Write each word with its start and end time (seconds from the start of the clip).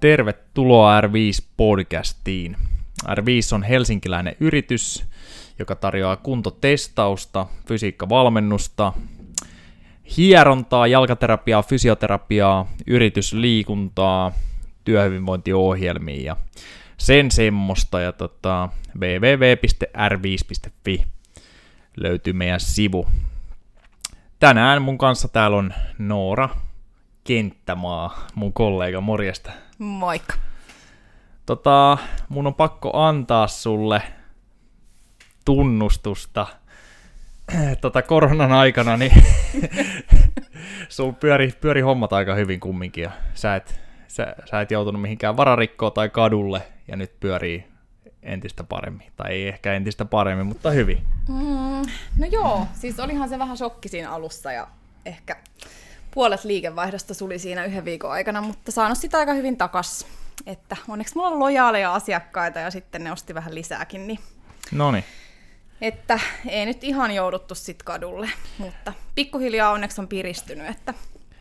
Tervetuloa 0.00 1.00
R5-podcastiin. 1.00 2.56
R5 3.04 3.54
on 3.54 3.62
helsinkiläinen 3.62 4.36
yritys, 4.40 5.04
joka 5.58 5.74
tarjoaa 5.74 6.16
kuntotestausta, 6.16 7.46
fysiikkavalmennusta, 7.68 8.92
hierontaa, 10.16 10.86
jalkaterapiaa, 10.86 11.62
fysioterapiaa, 11.62 12.66
yritysliikuntaa, 12.86 14.32
työhyvinvointiohjelmia 14.84 16.22
ja 16.22 16.36
sen 16.96 17.30
semmoista. 17.30 18.00
Ja 18.00 18.12
tota, 18.12 18.68
www.r5.fi 19.00 21.04
löytyy 21.96 22.32
meidän 22.32 22.60
sivu. 22.60 23.06
Tänään 24.38 24.82
mun 24.82 24.98
kanssa 24.98 25.28
täällä 25.28 25.56
on 25.56 25.74
Noora 25.98 26.48
Kenttämaa, 27.24 28.26
mun 28.34 28.52
kollega, 28.52 29.00
morjesta. 29.00 29.67
Moikka. 29.78 30.34
Tota, 31.46 31.98
mun 32.28 32.46
on 32.46 32.54
pakko 32.54 32.90
antaa 32.94 33.46
sulle 33.46 34.02
tunnustusta. 35.44 36.46
Tota, 37.80 38.02
koronan 38.02 38.52
aikana, 38.52 38.96
niin 38.96 39.12
sul 40.88 41.12
pyöri, 41.12 41.52
pyöri 41.60 41.80
hommat 41.80 42.12
aika 42.12 42.34
hyvin 42.34 42.60
kumminkin. 42.60 43.02
Ja 43.02 43.10
sä, 43.34 43.56
et, 43.56 43.80
sä, 44.08 44.34
sä 44.50 44.60
et 44.60 44.70
joutunut 44.70 45.02
mihinkään 45.02 45.36
vararikkoon 45.36 45.92
tai 45.92 46.08
kadulle, 46.08 46.62
ja 46.88 46.96
nyt 46.96 47.20
pyörii 47.20 47.64
entistä 48.22 48.64
paremmin. 48.64 49.12
Tai 49.16 49.32
ei 49.32 49.48
ehkä 49.48 49.74
entistä 49.74 50.04
paremmin, 50.04 50.46
mutta 50.46 50.70
hyvin. 50.70 50.98
Mm, 51.28 51.90
no 52.18 52.26
joo, 52.30 52.66
siis 52.72 53.00
olihan 53.00 53.28
se 53.28 53.38
vähän 53.38 53.56
shokki 53.56 53.88
siinä 53.88 54.10
alussa 54.10 54.52
ja 54.52 54.68
ehkä 55.04 55.36
puolet 56.18 56.44
liikevaihdosta 56.44 57.14
suli 57.14 57.38
siinä 57.38 57.64
yhden 57.64 57.84
viikon 57.84 58.10
aikana, 58.10 58.40
mutta 58.40 58.72
saanut 58.72 58.98
sitä 58.98 59.18
aika 59.18 59.32
hyvin 59.32 59.56
takas. 59.56 60.06
Että 60.46 60.76
onneksi 60.88 61.14
mulla 61.14 61.28
on 61.28 61.38
lojaaleja 61.38 61.94
asiakkaita 61.94 62.58
ja 62.58 62.70
sitten 62.70 63.04
ne 63.04 63.12
osti 63.12 63.34
vähän 63.34 63.54
lisääkin, 63.54 64.06
niin 64.06 64.18
Noniin. 64.72 65.04
että 65.80 66.20
ei 66.48 66.66
nyt 66.66 66.84
ihan 66.84 67.14
jouduttu 67.14 67.54
sit 67.54 67.82
kadulle, 67.82 68.30
mutta 68.58 68.92
pikkuhiljaa 69.14 69.70
onneksi 69.70 70.00
on 70.00 70.08
piristynyt, 70.08 70.68
että 70.68 70.94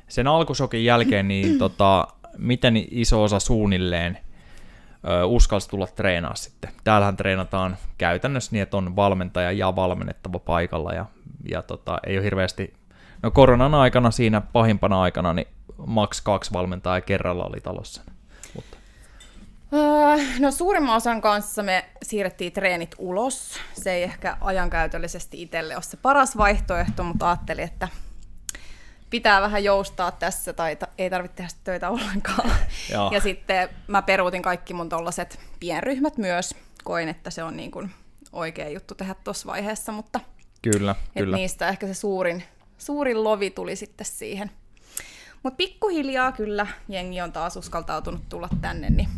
Sen 0.07 0.27
alkusokin 0.27 0.85
jälkeen, 0.85 1.27
niin 1.27 1.57
tota, 1.63 2.07
miten 2.37 2.73
iso 2.91 3.23
osa 3.23 3.39
suunnilleen 3.39 4.17
ö, 5.07 5.25
uskalsi 5.25 5.69
tulla 5.69 5.87
treenaa 5.87 6.35
sitten? 6.35 6.71
Täällähän 6.83 7.17
treenataan 7.17 7.77
käytännössä 7.97 8.51
niin, 8.51 8.63
että 8.63 8.77
on 8.77 8.95
valmentaja 8.95 9.51
ja 9.51 9.75
valmennettava 9.75 10.39
paikalla 10.39 10.93
ja, 10.93 11.05
ja 11.49 11.61
tota, 11.61 11.99
ei 12.07 12.17
ole 12.17 12.25
hirveästi, 12.25 12.73
no 13.23 13.31
koronan 13.31 13.73
aikana 13.73 14.11
siinä 14.11 14.41
pahimpana 14.41 15.01
aikana, 15.01 15.33
niin 15.33 15.47
maks 15.85 16.21
kaksi 16.21 16.53
valmentajaa 16.53 17.01
kerralla 17.01 17.45
oli 17.45 17.61
talossa. 17.61 18.01
Mutta, 18.55 18.77
Öö, 19.73 20.25
no 20.39 20.51
suurimman 20.51 20.95
osan 20.95 21.21
kanssa 21.21 21.63
me 21.63 21.85
siirrettiin 22.03 22.51
treenit 22.51 22.95
ulos. 22.97 23.59
Se 23.73 23.91
ei 23.91 24.03
ehkä 24.03 24.37
ajankäytöllisesti 24.41 25.41
itselle 25.41 25.75
ole 25.75 25.83
se 25.83 25.97
paras 25.97 26.37
vaihtoehto, 26.37 27.03
mutta 27.03 27.29
ajattelin, 27.29 27.63
että 27.63 27.87
pitää 29.09 29.41
vähän 29.41 29.63
joustaa 29.63 30.11
tässä 30.11 30.53
tai 30.53 30.75
ta- 30.75 30.87
ei 30.97 31.09
tarvitse 31.09 31.35
tehdä 31.35 31.49
töitä 31.63 31.89
ollenkaan. 31.89 32.51
Joo. 32.91 33.11
Ja 33.13 33.21
sitten 33.21 33.69
mä 33.87 34.01
peruutin 34.01 34.41
kaikki 34.41 34.73
mun 34.73 34.89
tollaset 34.89 35.39
pienryhmät 35.59 36.17
myös. 36.17 36.55
Koin, 36.83 37.09
että 37.09 37.29
se 37.29 37.43
on 37.43 37.57
niin 37.57 37.71
kuin 37.71 37.91
oikea 38.31 38.69
juttu 38.69 38.95
tehdä 38.95 39.15
tuossa 39.23 39.47
vaiheessa, 39.47 39.91
mutta 39.91 40.19
kyllä, 40.61 40.95
et 41.15 41.23
kyllä. 41.23 41.37
niistä 41.37 41.69
ehkä 41.69 41.87
se 41.87 41.93
suurin, 41.93 42.43
suurin 42.77 43.23
lovi 43.23 43.49
tuli 43.49 43.75
sitten 43.75 44.05
siihen. 44.05 44.51
Mutta 45.43 45.57
pikkuhiljaa 45.57 46.31
kyllä 46.31 46.67
jengi 46.89 47.21
on 47.21 47.31
taas 47.31 47.57
uskaltautunut 47.57 48.29
tulla 48.29 48.49
tänne, 48.61 48.89
niin 48.89 49.09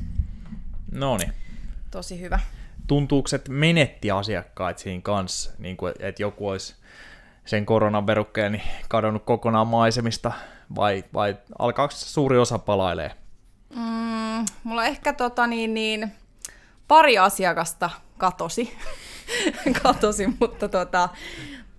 No 0.92 1.18
niin. 1.18 1.34
tosi 1.92 2.20
hyvä. 2.22 2.40
tuntuuko, 2.88 3.30
että 3.36 3.52
menetti 3.52 4.12
asiakkaat 4.12 4.78
siinä 4.78 5.02
kanssa, 5.02 5.52
niin 5.58 5.78
kuin, 5.78 5.94
että 6.00 6.24
joku 6.24 6.48
olisi 6.48 6.76
sen 7.46 7.66
koronan 7.66 8.08
verukkeen 8.08 8.52
niin 8.52 8.64
kadonnut 8.90 9.24
kokonaan 9.26 9.68
maisemista, 9.68 10.32
vai, 10.76 11.04
vai 11.14 11.38
alkaako 11.60 11.94
suuri 11.98 12.38
osa 12.38 12.60
palailee? 12.60 13.12
Mm, 13.76 14.46
mulla 14.64 14.86
ehkä 14.86 15.14
tota 15.14 15.48
niin, 15.48 15.74
niin, 15.74 16.12
pari 16.88 17.18
asiakasta 17.18 17.90
katosi, 18.18 18.78
katosi 19.84 20.28
mutta 20.40 20.70
tota, 20.70 21.10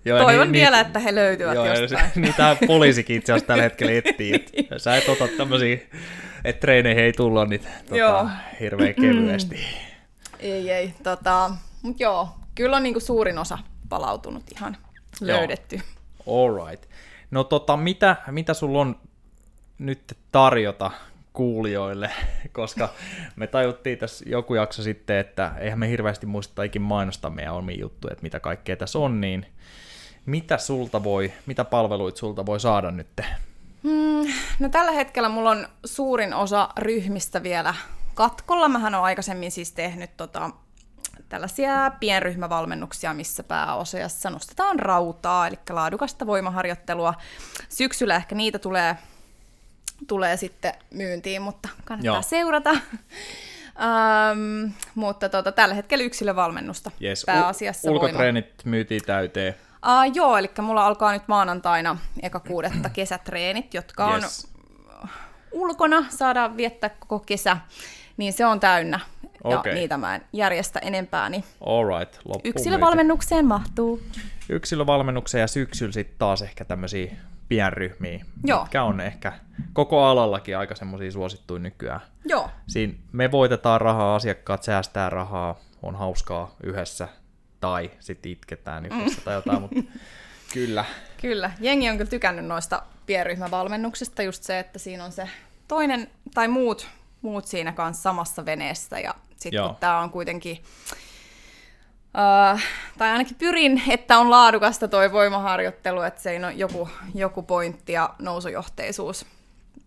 Joo, 0.05 0.19
toivon 0.19 0.53
ni- 0.53 0.59
vielä, 0.59 0.77
ni- 0.77 0.87
että 0.87 0.99
he 0.99 1.15
löytyvät 1.15 1.55
Joo, 1.55 1.67
jostain. 1.67 2.11
se- 2.15 2.21
niitä 2.21 2.57
poliisikin 2.67 3.17
itse 3.17 3.33
asiassa 3.33 3.47
tällä 3.47 3.63
hetkellä 3.63 3.93
etsii, 3.93 4.35
että 4.35 4.79
sä 4.79 4.97
et 4.97 5.09
ota 5.09 5.29
tämmöisiä, 5.37 5.79
että 6.45 6.61
treeneihin 6.61 7.05
ei 7.05 7.13
tulla 7.13 7.45
niitä 7.45 7.69
tota, 7.89 8.31
hirveän 8.61 8.95
kevyesti. 8.95 9.57
Ei, 10.41 10.71
ei. 10.71 10.95
Tota, 11.03 11.51
mut 11.83 12.01
joo, 12.01 12.29
kyllä 12.55 12.77
on 12.77 12.83
niinku 12.83 13.01
suurin 13.01 13.39
osa 13.39 13.59
palautunut 13.89 14.43
ihan 14.57 14.77
Joo. 15.21 15.39
löydetty. 15.39 15.81
Alright. 16.27 16.91
No 17.31 17.45
tota, 17.45 17.77
mitä, 17.77 18.17
mitä 18.31 18.55
sulla 18.55 18.81
on 18.81 18.97
nyt 19.79 20.17
tarjota 20.33 20.91
kuulijoille, 21.33 22.11
koska 22.53 22.89
me 23.37 23.47
tajuttiin 23.47 23.99
tässä 23.99 24.25
joku 24.29 24.55
jakso 24.55 24.83
sitten, 24.83 25.17
että 25.19 25.53
eihän 25.59 25.79
me 25.79 25.89
hirveästi 25.89 26.27
muista 26.27 26.63
ikin 26.63 26.83
mainostaa 26.83 27.31
meidän 27.31 27.55
omiin 27.55 27.81
juttuja, 27.81 28.13
että 28.13 28.23
mitä 28.23 28.41
kaikkea 28.41 28.77
tässä 28.77 28.99
on, 28.99 29.21
niin 29.21 29.47
mitä 30.27 30.59
sulta 30.59 31.05
voi, 31.05 31.33
mitä 31.47 31.65
palveluita 31.65 32.19
sulta 32.19 32.47
voi 32.47 32.61
saada 32.61 32.91
nyt? 32.91 33.09
Mm, 33.83 34.27
no 34.59 34.69
tällä 34.69 34.91
hetkellä 34.93 35.29
mulla 35.29 35.51
on 35.51 35.69
suurin 35.85 36.35
osa 36.35 36.69
ryhmistä 36.79 37.43
vielä 37.43 37.75
katkolla. 38.15 38.69
Mähän 38.69 38.95
olen 38.95 39.05
aikaisemmin 39.05 39.51
siis 39.51 39.73
tehnyt 39.73 40.17
tota, 40.17 40.51
tällaisia 41.29 41.93
pienryhmävalmennuksia, 42.01 43.15
missä 43.15 43.43
pääosassa 43.43 44.31
nostetaan 44.31 44.79
rautaa, 44.79 45.47
eli 45.47 45.59
laadukasta 45.71 46.27
voimaharjoittelua. 46.27 47.15
Syksyllä 47.69 48.17
ehkä 48.17 48.35
niitä 48.35 48.59
tulee, 48.59 48.97
tulee 50.07 50.37
sitten 50.37 50.73
myyntiin, 50.91 51.43
mutta 51.43 51.69
kannattaa 51.85 52.15
Joo. 52.15 52.23
Seurata. 52.23 52.71
Um, 53.81 54.73
mutta 54.95 55.29
tota, 55.29 55.53
tällä 55.53 55.75
hetkellä 55.75 56.05
yksilövalmennusta 56.05 56.91
Yes. 57.03 57.25
pääasiassa 57.27 57.91
U- 57.91 57.95
voima. 57.95 58.05
ulkotreenit 58.07 58.65
myytiin 58.65 59.01
täyteen. 59.07 59.55
Uh, 59.87 60.15
joo, 60.15 60.37
eli 60.37 60.51
mulla 60.63 60.87
alkaa 60.87 61.13
nyt 61.13 61.23
maanantaina 61.29 61.97
eka 62.23 62.41
kuudetta 62.41 62.89
kesätreenit, 62.99 63.75
jotka 63.75 64.07
on 64.07 64.21
Yes. 64.23 64.49
ulkona, 65.53 66.05
saadaan 66.09 66.57
viettää 66.57 66.91
koko 66.91 67.19
kesä, 67.19 67.57
niin 68.17 68.33
se 68.33 68.47
on 68.47 68.61
täynnä. 68.61 69.01
Ja 69.51 69.63
niitä 69.75 69.97
mä 69.97 70.15
en 70.15 70.23
järjestä 70.33 70.79
enempää, 70.79 71.29
niin 71.29 71.45
Alright, 71.67 72.19
yksilövalmennukseen 72.45 73.47
mahtuu. 73.47 73.97
myyty. 73.97 74.21
Yksilövalmennuksen 74.49 75.41
ja 75.41 75.47
syksyllä 75.47 75.93
sitten 75.93 76.19
taas 76.19 76.43
ehkä 76.43 76.65
tämmöisiä 76.65 77.13
pienryhmiä, 77.49 78.25
Joo. 78.45 78.61
mitkä 78.61 78.83
on 78.83 79.01
ehkä 79.01 79.33
koko 79.73 80.05
alallakin 80.05 80.59
aika 80.59 80.75
semmoisia 80.75 81.13
suosittuja 81.13 81.59
nykyään. 81.61 82.01
Joo, 82.25 82.51
Siinä 82.67 82.95
me 83.13 83.31
voitetaan 83.31 83.81
rahaa, 83.81 84.15
asiakkaat 84.17 84.63
säästää 84.63 85.11
rahaa, 85.11 85.59
on 85.83 85.97
hauskaa 85.97 86.55
yhdessä, 86.63 87.09
tai 87.61 87.91
sitten 88.01 88.33
itketään 88.33 88.87
yhdessä 88.87 89.21
tai 89.25 89.35
jotain, 89.35 89.61
mutta 89.61 89.81
kyllä. 90.55 90.85
kyllä. 91.21 91.51
Jengi 91.61 91.91
on 91.91 91.97
kyllä 91.97 92.11
tykännyt 92.11 92.45
noista 92.45 92.83
pienryhmävalmennuksista, 93.07 94.23
just 94.23 94.43
se, 94.43 94.59
että 94.59 94.79
siinä 94.79 95.05
on 95.05 95.13
se 95.13 95.29
toinen 95.69 96.11
tai 96.35 96.49
muut, 96.49 96.89
muut 97.23 97.47
siinä 97.47 97.73
kanssa 97.73 98.03
samassa 98.03 98.45
veneessä, 98.45 98.99
ja 98.99 99.15
sitten 99.37 99.63
kun 99.63 99.77
tämä 99.77 99.99
on 99.99 100.11
kuitenkin 100.11 100.59
Uh, 102.15 102.61
tai 102.99 103.11
ainakin 103.11 103.37
pyrin, 103.37 103.83
että 103.89 104.19
on 104.19 104.31
laadukasta 104.31 104.89
toi 104.89 105.13
voimaharjoittelu, 105.13 106.03
että 106.03 106.23
se 106.23 106.41
on 106.47 106.59
joku, 106.59 106.89
joku 107.15 107.43
pointti 107.43 107.93
ja 107.93 108.15
nousujohteisuus. 108.19 109.27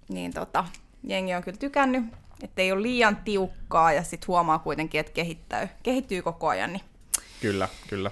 Niin 0.09 0.33
tota, 0.33 0.65
jengi 1.03 1.33
on 1.33 1.43
kyllä 1.43 1.57
tykännyt, 1.57 2.03
että 2.43 2.61
ei 2.61 2.71
ole 2.71 2.81
liian 2.81 3.15
tiukkaa 3.15 3.93
ja 3.93 4.03
sitten 4.03 4.27
huomaa 4.27 4.59
kuitenkin, 4.59 4.99
että 4.99 5.67
kehittyy 5.83 6.21
koko 6.21 6.47
ajan, 6.47 6.73
niin 6.73 6.83
Kyllä, 7.43 7.67
kyllä. 7.89 8.11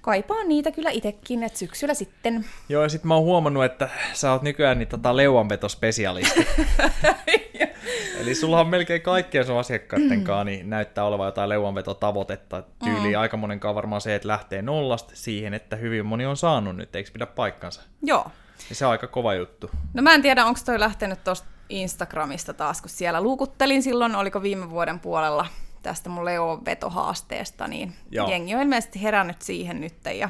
kaipaan 0.00 0.48
niitä 0.48 0.72
kyllä 0.72 0.90
itsekin, 0.90 1.42
että 1.42 1.58
syksyllä 1.58 1.94
sitten. 1.94 2.44
Joo, 2.68 2.82
ja 2.82 2.88
sitten 2.88 3.08
mä 3.08 3.14
oon 3.14 3.24
huomannut, 3.24 3.64
että 3.64 3.88
sä 4.12 4.32
oot 4.32 4.42
nykyään 4.42 4.78
niin 4.78 4.88
tota 4.88 5.16
leuanvetospesialisti. 5.16 6.46
Eli 8.20 8.34
sulla 8.34 8.60
on 8.60 8.68
melkein 8.68 9.02
kaikkien 9.02 9.46
sun 9.46 9.58
asiakkaiden 9.58 10.24
kanssa, 10.24 10.44
niin 10.44 10.70
näyttää 10.70 11.04
olevan 11.04 11.26
jotain 11.26 11.48
leuanvetotavoitetta. 11.48 12.62
Tyyli 12.84 13.14
mm. 13.14 13.20
aika 13.20 13.36
monenkaan 13.36 13.74
varmaan 13.74 14.00
se, 14.00 14.14
että 14.14 14.28
lähtee 14.28 14.62
nollasta 14.62 15.12
siihen, 15.14 15.54
että 15.54 15.76
hyvin 15.76 16.06
moni 16.06 16.26
on 16.26 16.36
saanut 16.36 16.76
nyt, 16.76 16.96
eikö 16.96 17.10
pidä 17.12 17.26
paikkansa? 17.26 17.82
Joo. 18.02 18.26
Ja 18.68 18.74
se 18.74 18.86
on 18.86 18.92
aika 18.92 19.06
kova 19.06 19.34
juttu. 19.34 19.70
No 19.94 20.02
mä 20.02 20.14
en 20.14 20.22
tiedä, 20.22 20.46
onko 20.46 20.60
toi 20.66 20.80
lähtenyt 20.80 21.24
tuosta 21.24 21.48
Instagramista 21.68 22.54
taas, 22.54 22.80
kun 22.80 22.90
siellä 22.90 23.20
luukuttelin 23.20 23.82
silloin, 23.82 24.16
oliko 24.16 24.42
viime 24.42 24.70
vuoden 24.70 25.00
puolella 25.00 25.46
tästä 25.82 26.08
mun 26.10 26.24
Leo-vetohaasteesta, 26.24 27.68
niin 27.68 27.88
Joo. 27.88 28.26
Joo. 28.26 28.30
jengi 28.30 28.54
on 28.54 28.62
ilmeisesti 28.62 29.02
herännyt 29.02 29.42
siihen 29.42 29.80
nyt, 29.80 29.94
ja 30.18 30.28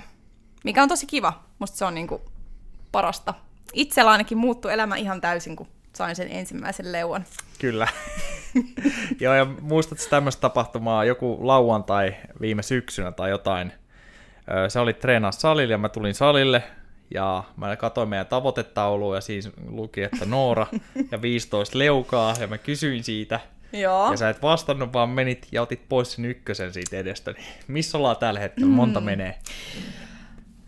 mikä 0.65 0.83
on 0.83 0.89
tosi 0.89 1.07
kiva. 1.07 1.43
Musta 1.59 1.77
se 1.77 1.85
on 1.85 1.95
niinku 1.95 2.21
parasta. 2.93 3.35
Itsellä 3.73 4.11
ainakin 4.11 4.39
muuttui 4.39 4.73
elämä 4.73 4.97
ihan 4.97 5.21
täysin, 5.21 5.57
kun 5.57 5.67
sain 5.97 6.17
sen 6.17 6.29
ensimmäisen 6.31 6.93
leuan. 6.93 7.25
Kyllä. 7.59 7.89
Joo, 9.21 9.35
ja 9.35 9.45
muistatko 9.45 10.05
tämmöistä 10.11 10.41
tapahtumaa 10.41 11.05
joku 11.05 11.39
lauantai 11.41 12.15
viime 12.41 12.63
syksynä 12.63 13.13
tai 13.13 13.31
jotain? 13.31 13.73
Se 14.69 14.79
oli 14.79 14.93
treenaa 14.93 15.33
salille 15.33 15.75
ja 15.75 15.79
mä 15.79 15.89
tulin 15.89 16.15
salille 16.15 16.63
ja 17.15 17.45
mä 17.57 17.77
katsoin 17.77 18.09
meidän 18.09 18.27
tavoitetaulua 18.27 19.15
ja 19.15 19.21
siinä 19.21 19.51
luki, 19.67 20.03
että 20.03 20.25
Noora 20.25 20.67
ja 21.11 21.23
15 21.23 21.79
leukaa 21.79 22.35
ja 22.41 22.47
mä 22.47 22.59
kysyin 22.59 23.05
siitä. 23.05 23.41
Joo. 23.73 24.11
Ja 24.11 24.17
sä 24.17 24.29
et 24.29 24.43
vastannut, 24.43 24.93
vaan 24.93 25.09
menit 25.11 25.49
ja 25.53 25.63
otit 25.63 25.89
pois 25.89 26.13
sen 26.13 26.25
ykkösen 26.25 26.73
siitä 26.73 26.97
edestä. 26.97 27.33
Niin 27.33 27.47
missä 27.69 27.99
ollaan 27.99 28.17
tällä 28.17 28.41
hetkellä? 28.41 28.73
Monta 28.73 29.01
mm. 29.01 29.05
menee? 29.05 29.39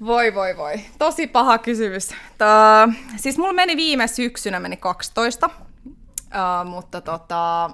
Voi 0.00 0.34
voi 0.34 0.56
voi. 0.56 0.74
Tosi 0.98 1.26
paha 1.26 1.58
kysymys. 1.58 2.14
Tää, 2.38 2.88
siis 3.16 3.38
mulla 3.38 3.52
meni 3.52 3.76
viime 3.76 4.06
syksynä 4.06 4.60
meni 4.60 4.76
12, 4.76 5.46
uh, 5.46 6.70
mutta 6.70 7.00
tota, 7.00 7.70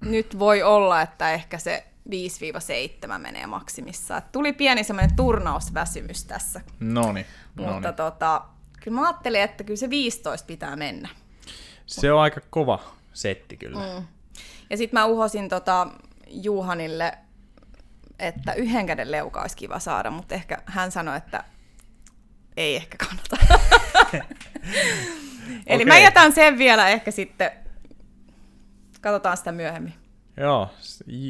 nyt 0.00 0.38
voi 0.38 0.62
olla, 0.62 1.02
että 1.02 1.32
ehkä 1.32 1.58
se 1.58 1.84
5-7 3.14 3.18
menee 3.18 3.46
maksimissa. 3.46 4.22
Tuli 4.32 4.52
pieni 4.52 4.84
semmoinen 4.84 5.16
turnausväsymys 5.16 6.24
tässä. 6.24 6.60
Noni, 6.80 7.26
Mutta 7.54 7.92
tota, 7.92 8.42
kyllä 8.80 9.00
mä 9.00 9.06
ajattelin, 9.06 9.40
että 9.40 9.64
kyllä 9.64 9.76
se 9.76 9.90
15 9.90 10.46
pitää 10.46 10.76
mennä. 10.76 11.08
Se 11.86 12.12
on 12.12 12.20
aika 12.20 12.40
kova 12.50 12.78
setti 13.12 13.56
kyllä. 13.56 13.78
Mm. 13.78 14.06
Ja 14.70 14.76
sitten 14.76 15.00
mä 15.00 15.06
uhosin 15.06 15.48
tota 15.48 15.86
Juhanille, 16.26 17.18
että 18.18 18.52
yhden 18.52 18.86
käden 18.86 19.12
leuka 19.12 19.40
olisi 19.40 19.56
kiva 19.56 19.78
saada, 19.78 20.10
mutta 20.10 20.34
ehkä 20.34 20.62
hän 20.66 20.92
sanoi, 20.92 21.16
että 21.16 21.44
ei 22.56 22.76
ehkä 22.76 22.96
kannata. 22.96 23.36
Eli 25.66 25.82
okay. 25.82 25.94
mä 25.94 25.98
jätän 25.98 26.32
sen 26.32 26.58
vielä 26.58 26.88
ehkä 26.88 27.10
sitten, 27.10 27.50
katsotaan 29.00 29.36
sitä 29.36 29.52
myöhemmin. 29.52 29.94
Joo, 30.36 30.70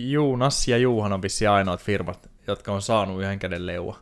Juunas 0.06 0.68
ja 0.68 0.78
Juuhan 0.78 1.12
on 1.12 1.22
vissi 1.22 1.46
ainoat 1.46 1.80
firmat, 1.82 2.30
jotka 2.46 2.72
on 2.72 2.82
saanut 2.82 3.20
yhden 3.20 3.38
käden 3.38 3.66
leua. 3.66 3.98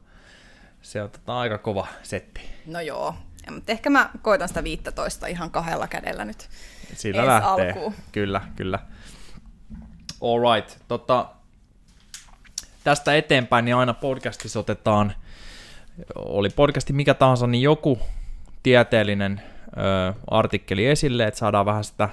Se 0.83 1.03
on 1.03 1.11
tota 1.11 1.39
aika 1.39 1.59
kova 1.59 1.87
setti. 2.03 2.41
No 2.67 2.81
joo, 2.81 3.15
ja, 3.47 3.53
mutta 3.53 3.73
ehkä 3.73 3.91
mä 3.91 4.11
koitan 4.23 4.49
sitä 4.49 4.65
15 4.65 5.27
ihan 5.27 5.51
kahdella 5.51 5.89
kädellä 5.89 6.25
nyt. 6.25 6.49
Sillä 6.95 7.27
lähtee, 7.27 7.71
alkuun. 7.71 7.95
kyllä, 8.13 8.41
kyllä. 8.57 8.79
All 10.25 10.55
right. 10.55 10.77
Tota, 10.89 11.27
tästä 12.85 13.17
eteenpäin 13.17 13.65
niin 13.65 13.77
aina 13.77 13.95
podcastissa 13.95 14.61
otetaan, 14.61 15.13
oli 16.15 16.49
podcasti 16.51 16.93
mikä 16.93 17.15
tahansa, 17.15 17.47
niin 17.47 17.63
joku 17.63 17.99
tieteellinen 18.63 19.43
ö, 19.77 20.15
artikkeli 20.31 20.87
esille, 20.87 21.25
että 21.25 21.39
saadaan 21.39 21.67
vähän 21.67 21.85
sitä 21.85 22.09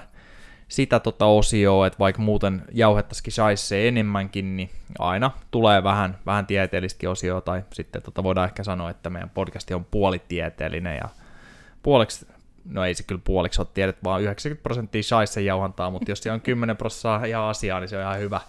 sitä 0.68 1.00
tota 1.00 1.26
osioa, 1.26 1.86
että 1.86 1.98
vaikka 1.98 2.22
muuten 2.22 2.62
jauhettaisikin 2.72 3.32
shaisse 3.32 3.88
enemmänkin, 3.88 4.56
niin 4.56 4.70
aina 4.98 5.30
tulee 5.50 5.82
vähän, 5.82 6.18
vähän 6.26 6.46
tieteellistä 6.46 7.10
osioa, 7.10 7.40
tai 7.40 7.62
sitten 7.72 8.02
tota 8.02 8.22
voidaan 8.22 8.48
ehkä 8.48 8.64
sanoa, 8.64 8.90
että 8.90 9.10
meidän 9.10 9.30
podcasti 9.30 9.74
on 9.74 9.84
puolitieteellinen, 9.84 10.96
ja 10.96 11.08
puoleksi, 11.82 12.26
no 12.64 12.84
ei 12.84 12.94
se 12.94 13.02
kyllä 13.02 13.20
puoliksi 13.24 13.60
ole 13.60 13.68
tiedet, 13.74 14.04
vaan 14.04 14.22
90 14.22 14.62
prosenttia 14.62 15.02
shaisse 15.02 15.40
jauhantaa, 15.40 15.90
mutta 15.90 16.10
jos 16.10 16.22
siellä 16.22 16.34
on 16.34 16.40
10 16.40 16.76
prosenttia 16.76 17.24
ihan 17.28 17.44
asiaa, 17.44 17.80
niin 17.80 17.88
se 17.88 17.96
on 17.96 18.02
ihan 18.02 18.18
hyvä. 18.18 18.40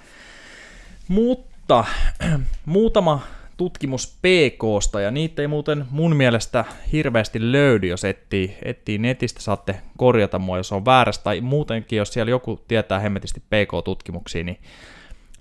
Mutta 1.07 1.85
muutama 2.65 3.21
tutkimus 3.57 4.17
PKsta, 4.21 5.01
ja 5.01 5.11
niitä 5.11 5.41
ei 5.41 5.47
muuten 5.47 5.85
mun 5.89 6.15
mielestä 6.15 6.65
hirveästi 6.91 7.51
löydy, 7.51 7.87
jos 7.87 8.03
etsii, 8.03 8.57
etsii 8.63 8.97
netistä, 8.97 9.41
saatte 9.41 9.81
korjata 9.97 10.39
mua, 10.39 10.57
jos 10.57 10.71
on 10.71 10.85
väärästä, 10.85 11.23
tai 11.23 11.41
muutenkin, 11.41 11.97
jos 11.97 12.13
siellä 12.13 12.29
joku 12.29 12.63
tietää 12.67 12.99
hemmetisti 12.99 13.39
PK-tutkimuksia, 13.39 14.43
niin 14.43 14.59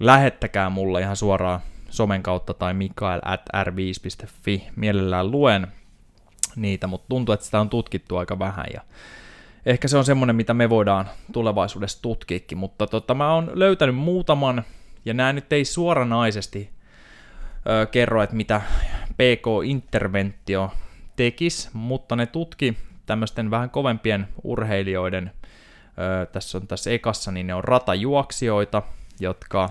lähettäkää 0.00 0.70
mulle 0.70 1.00
ihan 1.00 1.16
suoraan 1.16 1.60
somen 1.90 2.22
kautta 2.22 2.54
tai 2.54 2.74
mikael 2.74 3.20
at 3.24 3.42
r5.fi, 3.56 4.68
mielellään 4.76 5.30
luen 5.30 5.66
niitä, 6.56 6.86
mutta 6.86 7.08
tuntuu, 7.08 7.32
että 7.32 7.46
sitä 7.46 7.60
on 7.60 7.70
tutkittu 7.70 8.16
aika 8.16 8.38
vähän, 8.38 8.66
ja 8.74 8.80
ehkä 9.66 9.88
se 9.88 9.96
on 9.96 10.04
semmoinen, 10.04 10.36
mitä 10.36 10.54
me 10.54 10.70
voidaan 10.70 11.08
tulevaisuudessa 11.32 12.02
tutkiikin, 12.02 12.58
mutta 12.58 12.86
tota, 12.86 13.14
mä 13.14 13.34
oon 13.34 13.50
löytänyt 13.54 13.96
muutaman, 13.96 14.64
ja 15.04 15.14
nämä 15.14 15.32
nyt 15.32 15.52
ei 15.52 15.64
suoranaisesti 15.64 16.70
ö, 17.68 17.86
kerro, 17.86 18.22
että 18.22 18.36
mitä 18.36 18.60
PK-interventio 19.12 20.72
tekisi, 21.16 21.70
mutta 21.72 22.16
ne 22.16 22.26
tutki 22.26 22.76
tämmöisten 23.06 23.50
vähän 23.50 23.70
kovempien 23.70 24.28
urheilijoiden, 24.42 25.30
ö, 26.22 26.26
tässä 26.26 26.58
on 26.58 26.66
tässä 26.66 26.90
ekassa, 26.90 27.32
niin 27.32 27.46
ne 27.46 27.54
on 27.54 27.64
ratajuoksijoita, 27.64 28.82
jotka 29.20 29.70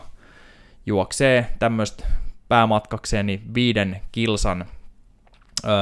juoksee 0.85 1.47
tämmöistä 1.59 2.05
päämatkakseen 2.47 3.25
niin 3.25 3.53
viiden 3.53 4.01
kilsan 4.11 4.65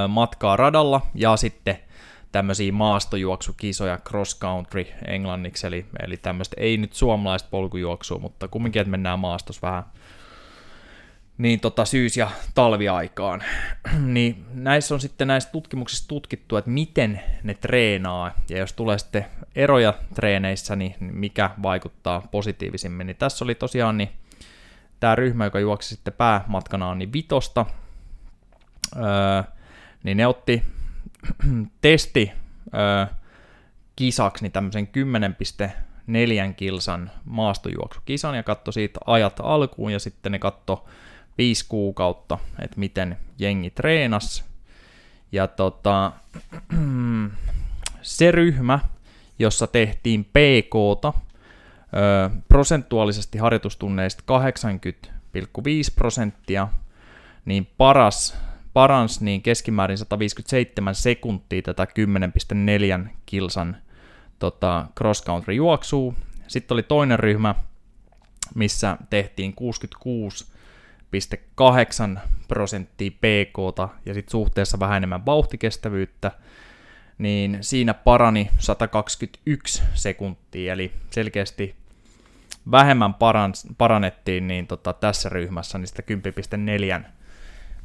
matkaa 0.07 0.57
radalla 0.57 1.01
ja 1.15 1.37
sitten 1.37 1.79
tämmöisiä 2.31 2.71
maastojuoksukisoja 2.71 3.97
cross 3.97 4.39
country 4.39 4.85
englanniksi, 5.07 5.67
eli, 5.67 5.85
eli 6.03 6.17
tämmöistä 6.17 6.55
ei 6.59 6.77
nyt 6.77 6.93
suomalaista 6.93 7.49
polkujuoksua, 7.51 8.19
mutta 8.19 8.47
kumminkin, 8.47 8.79
että 8.81 8.91
mennään 8.91 9.19
maastos 9.19 9.61
vähän 9.61 9.83
niin 11.39 11.59
tota 11.59 11.85
syys- 11.85 12.17
ja 12.17 12.31
talviaikaan. 12.55 13.43
niin 14.05 14.45
näissä 14.53 14.95
on 14.95 15.01
sitten 15.01 15.27
näissä 15.27 15.49
tutkimuksissa 15.51 16.07
tutkittu, 16.07 16.57
että 16.57 16.69
miten 16.71 17.21
ne 17.43 17.53
treenaa, 17.53 18.31
ja 18.49 18.57
jos 18.57 18.73
tulee 18.73 18.97
sitten 18.97 19.25
eroja 19.55 19.93
treeneissä, 20.15 20.75
niin 20.75 20.95
mikä 20.99 21.49
vaikuttaa 21.63 22.27
positiivisimmin. 22.31 23.07
Niin 23.07 23.17
tässä 23.17 23.45
oli 23.45 23.55
tosiaan 23.55 23.97
niin 23.97 24.09
tämä 24.99 25.15
ryhmä, 25.15 25.45
joka 25.45 25.59
juoksi 25.59 25.89
sitten 25.89 26.13
päämatkanaan, 26.13 26.99
niin 26.99 27.13
vitosta, 27.13 27.65
öö, 28.95 29.43
niin 30.03 30.17
ne 30.17 30.27
otti 30.27 30.63
testi 31.81 32.31
öö, 32.73 33.15
kisaksi 33.95 34.43
niin 34.43 34.51
tämmöisen 34.51 34.89
10,4 35.67 36.53
kilsan 36.55 37.11
maastojuoksukisan 37.25 38.35
ja 38.35 38.43
katsoi 38.43 38.73
siitä 38.73 38.99
ajat 39.05 39.39
alkuun 39.43 39.91
ja 39.91 39.99
sitten 39.99 40.31
ne 40.31 40.39
katsoi 40.39 40.77
viisi 41.37 41.65
kuukautta, 41.69 42.37
että 42.59 42.79
miten 42.79 43.17
jengi 43.39 43.69
treenas. 43.69 44.45
Ja 45.31 45.47
tota, 45.47 46.11
se 48.01 48.31
ryhmä, 48.31 48.79
jossa 49.39 49.67
tehtiin 49.67 50.25
PKta, 50.25 51.13
prosentuaalisesti 52.47 53.37
harjoitustunneista 53.37 54.23
80,5 55.37 55.43
prosenttia, 55.95 56.67
niin 57.45 57.67
paras, 57.77 58.37
parans 58.79 59.21
niin 59.21 59.41
keskimäärin 59.41 59.97
157 59.97 60.95
sekuntia 60.95 61.61
tätä 61.61 61.87
10,4 63.03 63.09
kilsan 63.25 63.77
tota, 64.39 64.85
cross 64.97 65.23
country 65.23 65.53
juoksua. 65.53 66.13
Sitten 66.47 66.75
oli 66.75 66.83
toinen 66.83 67.19
ryhmä, 67.19 67.55
missä 68.55 68.97
tehtiin 69.09 69.53
66 69.53 70.45
8 71.55 72.21
prosenttia 72.47 73.11
pk 73.11 73.79
ja 74.05 74.13
sitten 74.13 74.31
suhteessa 74.31 74.79
vähän 74.79 74.97
enemmän 74.97 75.25
vauhtikestävyyttä, 75.25 76.31
niin 77.17 77.57
siinä 77.61 77.93
parani 77.93 78.49
121 78.59 79.83
sekuntia, 79.93 80.73
eli 80.73 80.91
selkeästi 81.11 81.75
vähemmän 82.71 83.13
parans, 83.13 83.67
parannettiin 83.77 84.47
niin 84.47 84.67
tota, 84.67 84.93
tässä 84.93 85.29
ryhmässä 85.29 85.77
niistä 85.77 86.03
10,4 87.01 87.18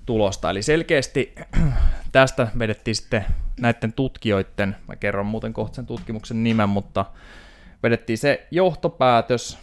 tulosta. 0.06 0.50
Eli 0.50 0.62
selkeästi 0.62 1.34
tästä 2.12 2.48
vedettiin 2.58 2.94
sitten 2.94 3.24
näiden 3.60 3.92
tutkijoiden, 3.92 4.76
mä 4.88 4.96
kerron 4.96 5.26
muuten 5.26 5.52
kohta 5.52 5.74
sen 5.74 5.86
tutkimuksen 5.86 6.44
nimen, 6.44 6.68
mutta 6.68 7.04
vedettiin 7.82 8.18
se 8.18 8.46
johtopäätös, 8.50 9.58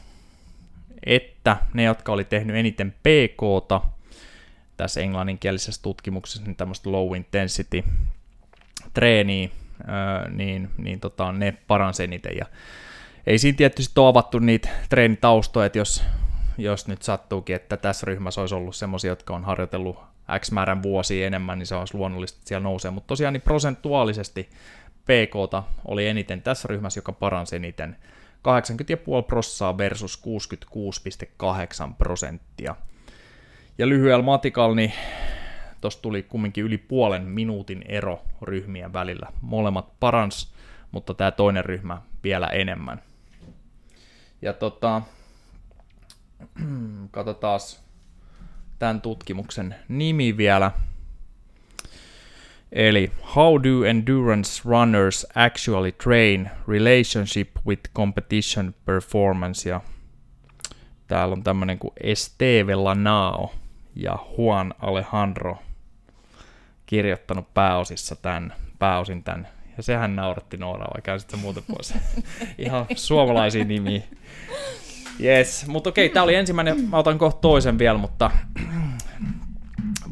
että 1.06 1.58
ne, 1.74 1.84
jotka 1.84 2.12
oli 2.12 2.24
tehnyt 2.24 2.56
eniten 2.56 2.92
PKta 2.92 3.82
tässä 4.78 5.02
englanninkielisessä 5.02 5.82
tutkimuksessa, 5.82 6.44
niin 6.44 6.56
tämmöistä 6.56 6.92
low 6.92 7.16
intensity 7.16 7.84
treeniä, 8.94 9.50
niin, 10.30 10.70
niin 10.78 11.00
tota, 11.00 11.32
ne 11.32 11.58
paransi 11.68 12.04
eniten. 12.04 12.38
Ja 12.38 12.46
ei 13.28 13.38
siinä 13.38 13.56
tietysti 13.56 14.00
ole 14.00 14.10
avattu 14.10 14.40
niitä 14.40 14.70
treenitaustoja, 14.90 15.66
että 15.66 15.78
jos, 15.78 16.04
jos 16.58 16.88
nyt 16.88 17.02
sattuukin, 17.02 17.56
että 17.56 17.78
tässä 17.78 18.06
ryhmässä 18.06 18.42
olisi 18.42 18.56
ollut 18.56 18.76
semmoisia, 18.76 19.12
jotka 19.12 19.36
on 19.36 19.44
harjoitellut 19.44 20.11
X 20.40 20.52
määrän 20.52 20.84
vuosia 20.84 21.28
enemmän, 21.28 21.60
niin 21.60 21.68
se 21.68 21.76
olisi 21.76 21.98
luonnollista, 21.98 22.38
että 22.38 22.48
siellä 22.48 22.64
nousee. 22.64 22.92
Mutta 22.92 23.08
tosiaan 23.08 23.34
niin 23.34 23.42
prosentuaalisesti 23.42 24.50
PKta 25.04 25.64
oli 25.86 26.08
eniten 26.08 26.42
tässä 26.42 26.68
ryhmässä, 26.68 26.98
joka 26.98 27.12
paransi 27.12 27.56
eniten 27.56 27.98
80,5 28.48 29.24
prossaa 29.28 29.78
versus 29.78 30.24
66,8 31.88 31.94
prosenttia. 31.98 32.76
Ja 33.78 33.90
lyhyellä 33.90 34.24
matikalla, 34.24 34.76
niin 34.76 34.94
tuossa 35.82 36.02
tuli 36.02 36.24
kumminkin 36.24 36.64
yli 36.64 36.78
puolen 36.78 37.24
minuutin 37.24 37.84
ero 37.88 38.24
ryhmien 38.42 38.94
välillä. 38.94 39.28
Molemmat 39.42 40.00
parans, 40.00 40.54
mutta 40.92 41.14
tämä 41.14 41.32
toinen 41.32 41.66
ryhmä 41.66 42.02
vielä 42.24 42.48
enemmän. 42.48 43.02
Ja 44.42 44.54
tota, 44.54 45.02
katsotaan 47.12 47.60
tämän 48.82 49.02
tutkimuksen 49.02 49.76
nimi 49.88 50.38
vielä. 50.38 50.72
Eli 52.72 53.12
How 53.36 53.64
do 53.64 53.86
endurance 53.86 54.62
runners 54.66 55.28
actually 55.36 55.92
train 55.92 56.50
relationship 56.68 57.50
with 57.68 57.82
competition 57.96 58.76
performance? 58.86 59.70
Ja 59.70 59.82
täällä 61.08 61.34
on 61.34 61.44
tämmönen 61.44 61.80
kuin 61.80 61.94
Esteve 62.04 62.76
Lanao 62.76 63.54
ja 63.96 64.18
Juan 64.38 64.74
Alejandro 64.80 65.58
kirjoittanut 66.86 67.54
pääosissa 67.54 68.16
tämän, 68.16 68.54
pääosin 68.80 69.24
tämän. 69.24 69.48
Ja 69.78 69.84
sehän 69.84 70.16
nauratti 70.16 70.58
Nooraa, 70.58 70.92
vai 70.94 71.02
käy 71.02 71.20
sitten 71.20 71.40
muuten 71.40 71.64
pois. 71.68 71.94
Ihan 72.58 72.86
suomalaisia 72.96 73.66
nimiä. 73.66 74.02
Yes, 75.22 75.68
mutta 75.68 75.90
okei, 75.90 76.10
tämä 76.10 76.24
oli 76.24 76.36
ensimmäinen, 76.36 76.90
mä 76.90 76.98
otan 76.98 77.18
kohta 77.18 77.42
toisen 77.42 77.80
vielä, 77.80 77.98
mutta 77.98 78.32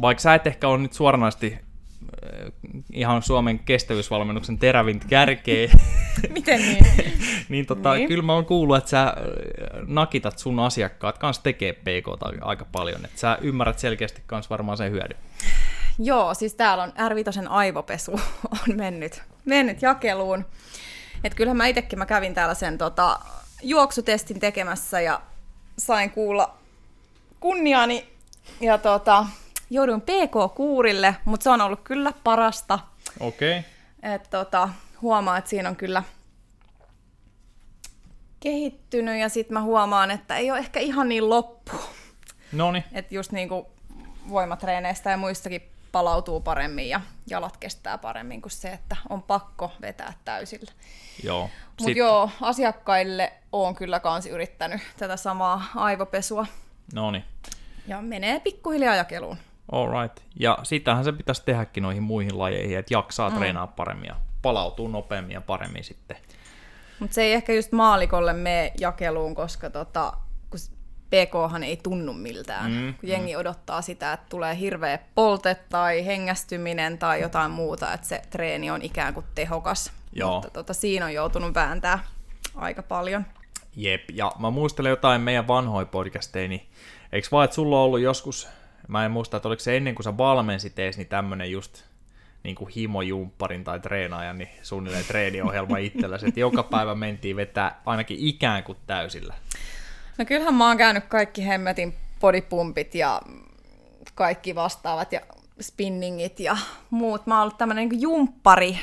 vaikka 0.02 0.22
sä 0.22 0.36
et 0.36 0.48
ehkä 0.48 0.68
ole 0.68 0.78
nyt 0.78 0.94
suoranaisesti 0.94 1.54
äh, 1.54 2.52
ihan 2.94 3.22
Suomen 3.22 3.60
kestävyysvalmennuksen 3.60 4.60
terävin 4.60 5.00
kärkeä, 5.00 5.72
Miten 6.30 6.62
niin? 6.62 6.86
niin, 7.50 7.66
tota, 7.66 7.94
niin 7.94 8.08
kyllä 8.08 8.24
mä 8.24 8.34
oon 8.34 8.46
kuullut, 8.46 8.78
että 8.78 8.90
sä 8.90 9.04
äh, 9.04 9.14
nakitat 9.88 10.40
sun 10.40 10.60
asiakkaat 10.60 11.18
kanssa 11.18 11.44
tekee 11.44 11.74
PK 11.74 12.08
aika 12.42 12.66
paljon, 12.72 13.06
että 13.06 13.20
sä 13.20 13.38
ymmärrät 13.42 13.80
selkeästi 13.80 14.22
kans 14.28 14.50
varmaan 14.50 14.78
sen 14.78 14.92
hyödyn. 14.92 15.18
Joo, 16.00 16.34
siis 16.34 16.56
täällä 16.56 16.84
on 16.84 16.90
R5 16.90 17.48
aivopesu 17.50 18.12
on 18.52 18.78
mennyt, 18.78 19.22
mennyt 19.46 19.82
jakeluun. 19.82 20.46
Et 21.24 21.36
kyllähän 21.36 21.58
mä 21.58 21.68
itsekin 21.68 22.00
mä 22.00 22.06
kävin 22.06 22.34
täällä 22.34 22.54
sen 22.54 22.78
tota, 22.78 23.20
juoksutestin 23.62 24.40
tekemässä 24.40 25.02
ja 25.02 25.22
sain 25.78 26.12
kuulla 26.12 26.58
kunniani 27.40 28.14
ja 28.62 28.78
tota, 28.78 29.26
jouduin 29.70 30.02
PK-kuurille, 30.02 31.16
mutta 31.26 31.44
se 31.44 31.50
on 31.50 31.62
ollut 31.62 31.82
kyllä 31.84 32.14
parasta. 32.24 32.80
Okei. 33.20 33.60
Okay. 33.60 34.14
Et 34.14 34.30
tota, 34.30 34.70
huomaa, 35.02 35.38
että 35.38 35.50
siinä 35.50 35.70
on 35.70 35.76
kyllä 35.76 36.04
kehittynyt 38.40 39.20
ja 39.20 39.30
sitten 39.30 39.54
mä 39.54 39.62
huomaan, 39.62 40.12
että 40.12 40.38
ei 40.38 40.52
ole 40.52 40.60
ehkä 40.60 40.80
ihan 40.80 41.10
niin 41.10 41.30
loppu. 41.30 41.72
Noni. 42.52 42.84
Että 42.92 43.16
just 43.16 43.32
niinku 43.32 43.68
voimatreeneistä 44.30 45.12
ja 45.12 45.18
muistakin 45.18 45.62
palautuu 45.92 46.42
paremmin 46.42 46.90
ja 46.90 47.02
jalat 47.28 47.58
kestää 47.58 47.98
paremmin 47.98 48.42
kuin 48.42 48.52
se, 48.52 48.70
että 48.70 48.96
on 49.10 49.24
pakko 49.24 49.72
vetää 49.82 50.14
täysillä. 50.26 50.72
Joo. 51.24 51.50
Mutta 51.80 51.98
joo, 51.98 52.30
asiakkaille 52.42 53.34
on 53.52 53.76
kyllä 53.76 54.00
kans 54.00 54.26
yrittänyt 54.26 54.82
tätä 54.98 55.18
samaa 55.18 55.66
aivopesua. 55.76 56.46
No 56.94 57.12
niin. 57.12 57.24
Ja 57.88 58.02
menee 58.02 58.40
pikkuhiljaa 58.40 58.96
jakeluun. 58.96 59.38
Alright. 59.72 60.20
Ja 60.40 60.58
sitähän 60.64 61.04
se 61.04 61.12
pitäisi 61.12 61.46
tehdäkin 61.46 61.84
noihin 61.84 62.04
muihin 62.04 62.40
lajeihin, 62.40 62.78
että 62.78 62.94
jaksaa 62.94 63.30
mm. 63.30 63.36
treenaa 63.36 63.68
paremmin 63.68 64.08
ja 64.08 64.16
palautuu 64.42 64.88
nopeammin 64.88 65.34
ja 65.34 65.42
paremmin 65.42 65.84
sitten. 65.84 66.18
Mutta 67.00 67.14
se 67.14 67.22
ei 67.22 67.34
ehkä 67.34 67.54
just 67.54 67.72
maalikolle 67.72 68.34
mene 68.34 68.72
jakeluun, 68.80 69.36
koska 69.36 69.70
tota, 69.70 70.14
kun 71.10 71.50
PK 71.50 71.64
ei 71.66 71.78
tunnu 71.78 72.14
miltään. 72.14 72.72
Mm, 72.72 72.94
kun 72.94 73.10
jengi 73.10 73.34
mm. 73.34 73.40
odottaa 73.40 73.82
sitä, 73.82 74.14
että 74.14 74.26
tulee 74.30 74.60
hirveä 74.60 75.00
polte 75.16 75.56
tai 75.70 76.06
hengästyminen 76.06 76.98
tai 76.98 77.22
jotain 77.22 77.52
muuta, 77.52 77.94
että 77.94 78.08
se 78.08 78.22
treeni 78.30 78.72
on 78.72 78.82
ikään 78.82 79.14
kuin 79.14 79.26
tehokas. 79.36 79.92
Joo. 80.14 80.34
Mutta 80.34 80.50
tota, 80.50 80.74
siinä 80.74 81.06
on 81.06 81.14
joutunut 81.14 81.56
vääntää 81.56 82.00
aika 82.56 82.84
paljon. 82.84 83.26
Jep, 83.76 84.10
ja 84.14 84.32
mä 84.40 84.50
muistelen 84.50 84.90
jotain 84.90 85.22
meidän 85.22 85.48
vanhoja 85.48 85.86
podcasteja, 85.86 86.48
niin 86.48 86.70
eikö 87.12 87.28
vaan, 87.32 87.46
että 87.46 87.56
sulla 87.56 87.78
on 87.78 87.84
ollut 87.84 88.00
joskus, 88.00 88.48
mä 88.88 89.06
en 89.06 89.12
muista, 89.12 89.38
että 89.38 89.50
oliko 89.50 89.60
se 89.60 89.78
ennen 89.78 89.96
kuin 89.96 90.04
sä 90.04 90.18
valmensit 90.18 90.80
ees, 90.80 90.98
niin 90.98 91.08
tämmönen 91.08 91.52
just 91.52 91.84
niin 92.44 92.56
kuin 92.56 92.72
himojumpparin 92.76 93.64
tai 93.64 93.80
treenaajan, 93.80 94.38
niin 94.38 94.50
suunnilleen 94.62 95.06
treeniohjelma 95.06 95.78
itselläsi, 95.78 96.28
että 96.28 96.40
joka 96.40 96.64
päivä 96.64 96.96
mentiin 96.96 97.36
vetää 97.36 97.82
ainakin 97.86 98.18
ikään 98.20 98.64
kuin 98.64 98.78
täysillä. 98.88 99.34
No 100.20 100.26
kyllähän 100.26 100.54
mä 100.54 100.68
oon 100.68 100.78
käynyt 100.78 101.04
kaikki 101.04 101.48
hemmetin 101.48 101.96
bodypumpit 102.20 102.96
ja 102.96 103.22
kaikki 104.16 104.56
vastaavat 104.56 105.12
ja 105.12 105.22
spinningit 105.62 106.40
ja 106.40 106.58
muut. 106.90 107.28
Mä 107.28 107.36
oon 107.36 107.42
ollut 107.42 107.58
tämmönen 107.58 107.90
niin 107.90 108.02
jumppari 108.02 108.80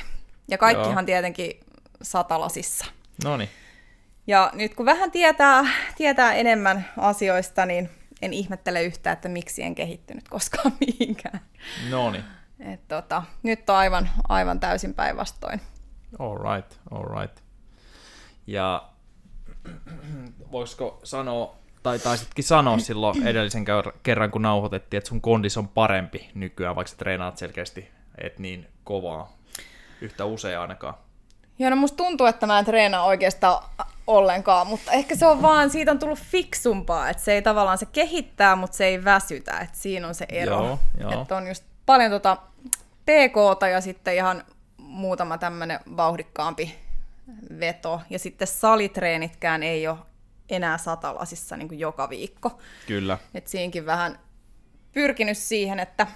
ja 0.49 0.59
kaikkihan 0.59 1.03
Joo. 1.03 1.07
tietenkin 1.07 1.61
satalasissa. 2.03 2.85
No 3.25 3.39
Ja 4.27 4.51
nyt 4.55 4.75
kun 4.75 4.87
vähän 4.87 5.11
tietää, 5.11 5.65
tietää 5.97 6.35
enemmän 6.35 6.89
asioista, 6.97 7.67
niin 7.67 7.91
en 8.23 8.33
ihmettele 8.33 8.83
yhtään, 8.83 9.15
että 9.15 9.29
miksi 9.29 9.63
en 9.63 9.75
kehittynyt 9.75 10.29
koskaan 10.29 10.73
mihinkään. 10.87 11.41
No 11.91 12.13
Et 12.61 12.89
tota, 12.89 13.23
nyt 13.43 13.71
on 13.71 13.77
aivan, 13.77 14.11
aivan 14.29 14.61
täysin 14.61 14.95
päinvastoin. 14.95 15.61
All 16.19 16.55
right, 16.55 16.73
all 16.91 17.21
right. 17.21 17.39
Ja 18.47 18.96
voisiko 20.53 21.01
sanoa, 21.05 21.57
tai 21.83 21.99
taisitkin 21.99 22.45
sanoa 22.45 22.79
silloin 22.79 23.27
edellisen 23.27 23.65
kerran, 24.03 24.31
kun 24.31 24.43
nauhoitettiin, 24.43 24.99
että 24.99 25.09
sun 25.09 25.21
kondis 25.21 25.57
on 25.57 25.69
parempi 25.69 26.31
nykyään, 26.35 26.77
vaikka 26.77 26.91
sä 26.91 26.97
treenaat 26.97 27.39
selkeästi 27.39 27.97
et 28.19 28.39
niin 28.39 28.69
kovaa 28.85 29.33
yhtä 30.01 30.25
usein 30.25 30.59
ainakaan. 30.59 30.95
Joo, 31.59 31.71
no 31.71 31.77
musta 31.77 31.97
tuntuu, 31.97 32.27
että 32.27 32.47
mä 32.47 32.59
en 32.59 32.65
treenaa 32.65 33.05
oikeastaan 33.05 33.65
ollenkaan, 34.07 34.67
mutta 34.67 34.93
ehkä 34.93 35.17
se 35.17 35.27
on 35.27 35.43
vaan, 35.43 35.71
siitä 35.71 35.91
on 35.91 35.99
tullut 35.99 36.19
fiksumpaa, 36.19 37.11
että 37.11 37.23
se 37.23 37.33
ei 37.33 37.43
tavallaan, 37.43 37.79
se 37.79 37.87
kehittää, 37.87 38.57
mutta 38.57 38.77
se 38.77 38.87
ei 38.87 39.05
väsytä, 39.05 39.59
että 39.59 39.79
siinä 39.79 40.09
on 40.09 40.15
se 40.15 40.27
ero. 40.29 40.57
Joo, 40.57 40.79
joo. 41.01 41.23
Että 41.23 41.37
on 41.37 41.47
just 41.47 41.65
paljon 41.87 42.11
tota 42.11 42.37
PKta 43.05 43.69
ja 43.69 43.81
sitten 43.81 44.15
ihan 44.15 44.43
muutama 44.79 45.39
tämmöinen 45.39 45.81
vauhdikkaampi 45.97 46.79
veto. 47.61 48.01
Ja 48.11 48.19
sitten 48.19 48.49
salitreenitkään 48.49 49.63
ei 49.63 49.89
ole 49.89 49.99
enää 50.49 50.79
satalasissa 50.79 51.57
niin 51.57 51.69
kuin 51.69 51.79
joka 51.79 52.11
viikko. 52.11 52.59
Kyllä. 52.87 53.19
Et 53.35 53.49
siinkin 53.49 53.87
vähän 53.87 54.19
pyrkinyt 54.93 55.39
siihen, 55.39 55.81
että 55.81 56.07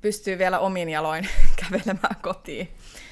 pystyy 0.00 0.38
vielä 0.38 0.58
omin 0.58 0.88
jaloin 0.88 1.28
kävelemään 1.60 2.16
kotiin. 2.22 2.68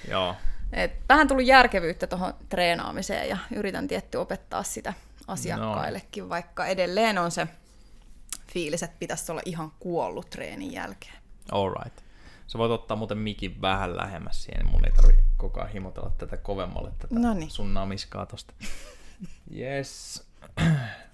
Joo. 0.09 0.37
Et 0.73 0.93
vähän 1.09 1.29
tullut 1.29 1.47
järkevyyttä 1.47 2.07
tuohon 2.07 2.35
treenaamiseen 2.49 3.29
ja 3.29 3.39
yritän 3.55 3.89
tietty 3.89 4.19
opettaa 4.19 4.63
sitä 4.63 4.95
asiakkaillekin, 5.27 6.23
no. 6.23 6.29
vaikka 6.29 6.67
edelleen 6.67 7.19
on 7.19 7.31
se 7.31 7.49
fiilis, 8.53 8.83
että 8.83 8.97
pitäisi 8.99 9.33
olla 9.33 9.43
ihan 9.45 9.73
kuollut 9.79 10.31
treenin 10.31 10.73
jälkeen. 10.73 11.17
All 11.53 11.71
right. 11.71 11.99
Sä 12.49 12.59
voit 12.59 12.73
ottaa 12.73 12.97
muuten 12.97 13.19
mikin 13.19 13.61
vähän 13.61 13.97
lähemmäs 13.97 14.45
siihen, 14.45 14.67
mun 14.67 14.85
ei 14.85 14.93
tarvi 14.93 15.13
koko 15.37 15.61
ajan 15.61 15.73
himotella 15.73 16.11
tätä 16.19 16.37
kovemmalle 16.37 16.93
tätä 16.99 17.15
Noniin. 17.15 17.51
sun 17.51 17.75
namiskaa 17.75 18.27
tosta. 18.27 18.55
Yes. 19.57 20.27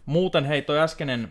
Muuten 0.07 0.45
hei, 0.45 0.63
toi 0.63 0.79
äskeinen, 0.79 1.29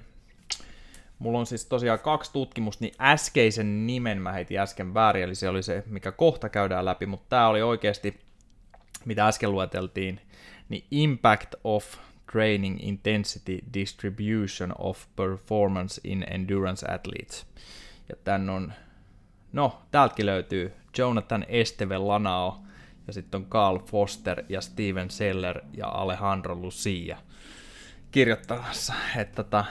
mulla 1.20 1.40
on 1.40 1.46
siis 1.46 1.66
tosiaan 1.66 2.00
kaksi 2.00 2.34
tutkimusta, 2.34 2.84
niin 2.84 2.94
äskeisen 3.02 3.88
nimen 3.88 4.22
mä 4.22 4.32
heitin 4.32 4.60
äsken 4.60 4.94
väärin, 4.94 5.24
eli 5.24 5.36
se 5.36 5.50
oli 5.50 5.64
se, 5.64 5.84
mikä 5.88 6.12
kohta 6.12 6.50
käydään 6.50 6.86
läpi, 6.86 7.06
mutta 7.06 7.26
tää 7.30 7.48
oli 7.48 7.62
oikeasti, 7.62 8.20
mitä 9.06 9.28
äsken 9.28 9.52
lueteltiin, 9.52 10.22
niin 10.70 10.86
Impact 10.92 11.56
of 11.64 11.96
Training 12.32 12.78
Intensity 12.82 13.60
Distribution 13.74 14.74
of 14.78 15.06
Performance 15.16 16.02
in 16.04 16.26
Endurance 16.32 16.92
Athletes. 16.92 17.46
Ja 18.10 18.16
tän 18.24 18.50
on 18.50 18.74
No, 19.54 19.82
täältäkin 19.92 20.26
löytyy 20.26 20.74
Jonathan 20.98 21.46
Esteve 21.48 21.98
Lanao, 21.98 22.58
ja 23.08 23.14
sitten 23.14 23.42
on 23.42 23.46
Carl 23.48 23.80
Foster 23.80 24.44
ja 24.50 24.62
Steven 24.62 25.10
Seller 25.10 25.62
ja 25.74 25.88
Alejandro 25.88 26.56
Lucia 26.56 27.18
kirjoittamassa. 28.12 28.94
Että 29.16 29.44
tota, 29.44 29.66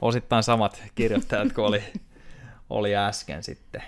osittain 0.00 0.42
samat 0.42 0.82
kirjoittajat 0.94 1.52
kuin 1.52 1.64
oli, 1.64 1.82
oli 2.70 2.96
äsken 2.96 3.42
sitten. 3.42 3.82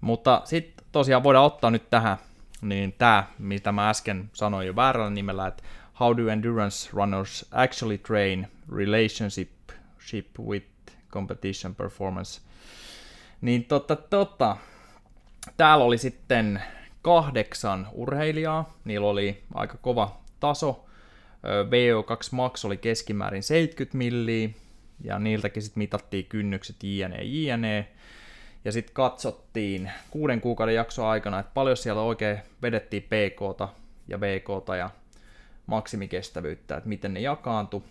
Mutta 0.00 0.42
sitten 0.44 0.86
tosiaan 0.92 1.22
voidaan 1.22 1.46
ottaa 1.46 1.70
nyt 1.70 1.90
tähän 1.90 2.16
niin 2.60 2.92
tämä, 2.92 3.24
mitä 3.38 3.72
mä 3.72 3.90
äsken 3.90 4.30
sanoin 4.32 4.66
jo 4.66 4.76
väärällä 4.76 5.10
nimellä, 5.10 5.46
että 5.46 5.62
How 6.00 6.16
do 6.16 6.28
endurance 6.28 6.90
runners 6.92 7.46
actually 7.52 7.98
train 7.98 8.48
relationship 8.76 9.50
with 10.46 10.66
competition 11.10 11.74
performance 11.74 12.40
niin 13.40 13.64
tota, 13.64 13.96
tota, 13.96 14.56
täällä 15.56 15.84
oli 15.84 15.98
sitten 15.98 16.62
kahdeksan 17.02 17.88
urheilijaa, 17.92 18.78
niillä 18.84 19.06
oli 19.06 19.42
aika 19.54 19.76
kova 19.80 20.20
taso, 20.40 20.84
VO2 21.44 22.28
max 22.30 22.64
oli 22.64 22.76
keskimäärin 22.76 23.42
70 23.42 23.98
milliä, 23.98 24.48
ja 25.04 25.18
niiltäkin 25.18 25.62
sitten 25.62 25.80
mitattiin 25.80 26.26
kynnykset 26.26 26.76
jne, 26.82 27.18
jne. 27.22 27.88
Ja 28.64 28.72
sitten 28.72 28.94
katsottiin 28.94 29.90
kuuden 30.10 30.40
kuukauden 30.40 30.74
jakson 30.74 31.06
aikana, 31.06 31.38
että 31.38 31.52
paljon 31.54 31.76
siellä 31.76 32.02
oikein 32.02 32.38
vedettiin 32.62 33.02
PK 33.02 33.70
ja 34.08 34.20
VK 34.20 34.48
ja 34.78 34.90
maksimikestävyyttä, 35.66 36.76
että 36.76 36.88
miten 36.88 37.14
ne 37.14 37.20
jakaantu. 37.20 37.84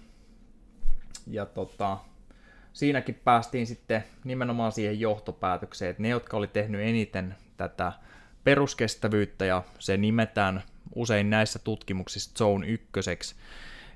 Ja 1.27 1.45
tota, 1.45 1.97
siinäkin 2.77 3.15
päästiin 3.15 3.67
sitten 3.67 4.03
nimenomaan 4.23 4.71
siihen 4.71 4.99
johtopäätökseen, 4.99 5.91
että 5.91 6.01
ne, 6.01 6.09
jotka 6.09 6.37
oli 6.37 6.47
tehnyt 6.47 6.81
eniten 6.81 7.35
tätä 7.57 7.93
peruskestävyyttä, 8.43 9.45
ja 9.45 9.63
se 9.79 9.97
nimetään 9.97 10.63
usein 10.95 11.29
näissä 11.29 11.59
tutkimuksissa 11.59 12.31
zone 12.37 12.67
ykköseksi, 12.67 13.35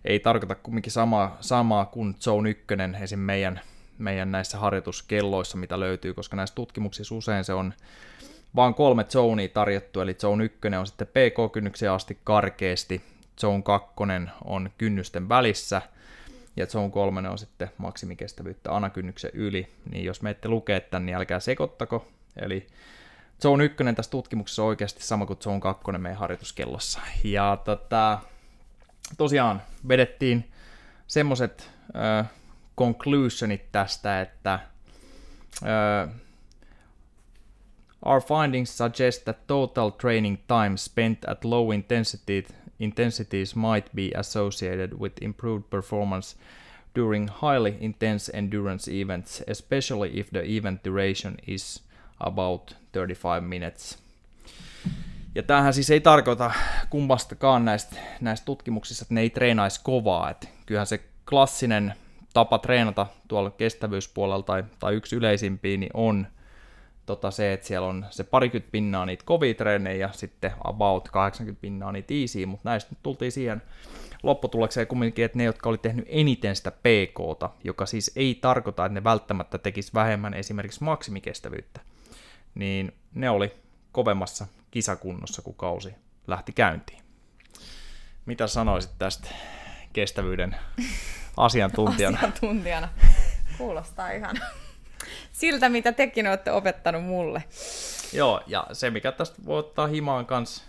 ei 0.06 0.20
tarkoita 0.20 0.56
kumminkin 0.56 0.92
samaa, 0.92 1.38
samaa 1.40 1.86
kuin 1.86 2.16
zone 2.20 2.50
ykkönen 2.50 2.96
esim. 2.96 3.20
meidän, 3.20 3.62
meidän 3.98 4.32
näissä 4.32 4.58
harjoituskelloissa, 4.58 5.58
mitä 5.58 5.80
löytyy, 5.80 6.14
koska 6.14 6.36
näissä 6.36 6.56
tutkimuksissa 6.56 7.16
usein 7.16 7.44
se 7.44 7.54
on 7.54 7.74
vain 8.56 8.74
kolme 8.74 9.04
zonea 9.04 9.48
tarjottu, 9.48 10.02
eli 10.02 10.14
zone 10.14 10.44
1 10.44 10.60
on 10.80 10.88
sitten 10.88 11.08
PK-kynnyksen 11.08 11.92
asti 11.92 12.18
karkeasti, 12.24 13.02
zone 13.42 13.62
2 13.62 13.90
on 14.46 14.70
kynnysten 14.78 15.30
välissä, 15.30 15.82
ja 16.56 16.66
zone 16.66 16.90
3 16.90 17.30
on 17.30 17.38
sitten 17.38 17.70
maksimikestävyyttä 17.78 18.76
anakynnyksen 18.76 19.32
yli, 19.34 19.68
niin 19.92 20.06
jos 20.06 20.22
menette 20.22 20.50
lukee 20.50 20.80
tämän, 20.80 21.06
niin 21.06 21.16
älkää 21.16 21.40
sekoittako, 21.40 22.08
eli 22.36 22.68
zone 23.42 23.64
1 23.66 23.78
tässä 23.96 24.12
tutkimuksessa 24.12 24.62
on 24.62 24.68
oikeasti 24.68 25.04
sama 25.04 25.26
kuin 25.26 25.40
zone 25.40 25.60
2 25.60 25.92
meidän 25.98 26.20
harjoituskellossa. 26.20 27.00
Ja 27.24 27.58
tota, 27.66 28.20
tosiaan 29.18 29.62
vedettiin 29.88 30.52
semmoiset 31.08 31.72
äh, 31.96 32.30
conclusionit 32.78 33.72
tästä, 33.72 34.22
että 34.22 34.54
äh, 35.64 36.10
Our 38.06 38.22
findings 38.22 38.78
suggest 38.78 39.26
that 39.26 39.48
total 39.48 39.90
training 39.90 40.38
time 40.48 40.78
spent 40.78 41.26
at 41.28 41.46
low 41.46 41.74
intensity 41.74 42.46
intensities 42.82 43.56
might 43.56 43.90
be 43.96 44.20
associated 44.20 44.94
with 45.00 45.16
improved 45.22 45.64
performance 45.70 46.38
during 46.96 47.30
highly 47.42 47.76
intense 47.80 48.32
endurance 48.38 49.02
events, 49.02 49.44
especially 49.48 50.20
if 50.20 50.30
the 50.30 50.44
event 50.58 50.84
duration 50.86 51.36
is 51.48 51.84
about 52.20 52.76
35 52.94 53.42
minutes. 53.48 53.98
Ja 55.36 55.44
tämähän 55.44 55.74
siis 55.74 55.90
ei 55.90 56.02
tarkoita 56.02 56.52
kummastakaan 56.90 57.66
näistä, 57.66 57.96
näistä 58.22 58.46
tutkimuksista, 58.46 59.04
että 59.04 59.14
ne 59.14 59.22
ei 59.22 59.30
treenaisi 59.30 59.82
kovaa. 59.84 60.30
Et 60.30 60.50
kyllähän 60.66 60.88
se 60.88 61.04
klassinen 61.30 61.94
tapa 62.34 62.58
treenata 62.58 63.08
tuolla 63.28 63.50
kestävyyspuolella 63.50 64.44
tai, 64.44 64.64
tai 64.80 64.94
yksi 64.94 65.16
yleisimpiä 65.16 65.78
niin 65.78 65.92
on 65.94 66.28
tota 67.16 67.32
se, 67.32 67.54
että 67.54 67.68
siellä 67.68 67.88
on 67.88 68.06
se 68.10 68.24
parikymmentä 68.24 68.72
pinnaa 68.72 69.06
niitä 69.06 69.26
kovia 69.26 69.54
treenejä 69.54 70.08
ja 70.08 70.10
sitten 70.14 70.52
about 70.64 71.10
80 71.10 71.62
pinnaa 71.62 71.92
niitä 71.92 72.14
easy, 72.14 72.46
mutta 72.46 72.70
näistä 72.70 72.92
nyt 72.92 73.00
tultiin 73.04 73.32
siihen 73.32 73.62
lopputulokseen 74.24 74.88
kumminkin, 74.88 75.26
että 75.26 75.38
ne, 75.38 75.44
jotka 75.44 75.70
oli 75.70 75.78
tehnyt 75.78 76.06
eniten 76.10 76.56
sitä 76.56 76.72
PKta, 76.72 77.50
joka 77.64 77.86
siis 77.86 78.12
ei 78.16 78.36
tarkoita, 78.36 78.86
että 78.86 78.94
ne 78.94 79.04
välttämättä 79.04 79.58
tekisi 79.58 79.94
vähemmän 79.94 80.34
esimerkiksi 80.34 80.84
maksimikestävyyttä, 80.84 81.82
niin 82.56 82.94
ne 83.14 83.30
oli 83.30 83.54
kovemmassa 83.92 84.48
kisakunnossa, 84.72 85.42
kun 85.42 85.56
kausi 85.56 85.96
lähti 86.28 86.52
käyntiin. 86.52 87.02
Mitä 88.26 88.48
sanoisit 88.48 88.92
tästä 88.98 89.30
kestävyyden 89.94 90.56
asiantuntijana? 91.38 92.18
Asiantuntijana. 92.18 92.90
Kuulostaa 93.58 94.12
ihan 94.12 94.38
siltä, 95.32 95.70
mitä 95.70 95.92
tekin 95.92 96.28
olette 96.28 96.52
opettanut 96.52 97.04
mulle. 97.04 97.44
Joo, 98.14 98.42
ja 98.48 98.68
se 98.74 98.90
mikä 98.90 99.12
tästä 99.12 99.38
voi 99.46 99.60
ottaa 99.60 99.88
himaan 99.88 100.26
kanssa 100.26 100.64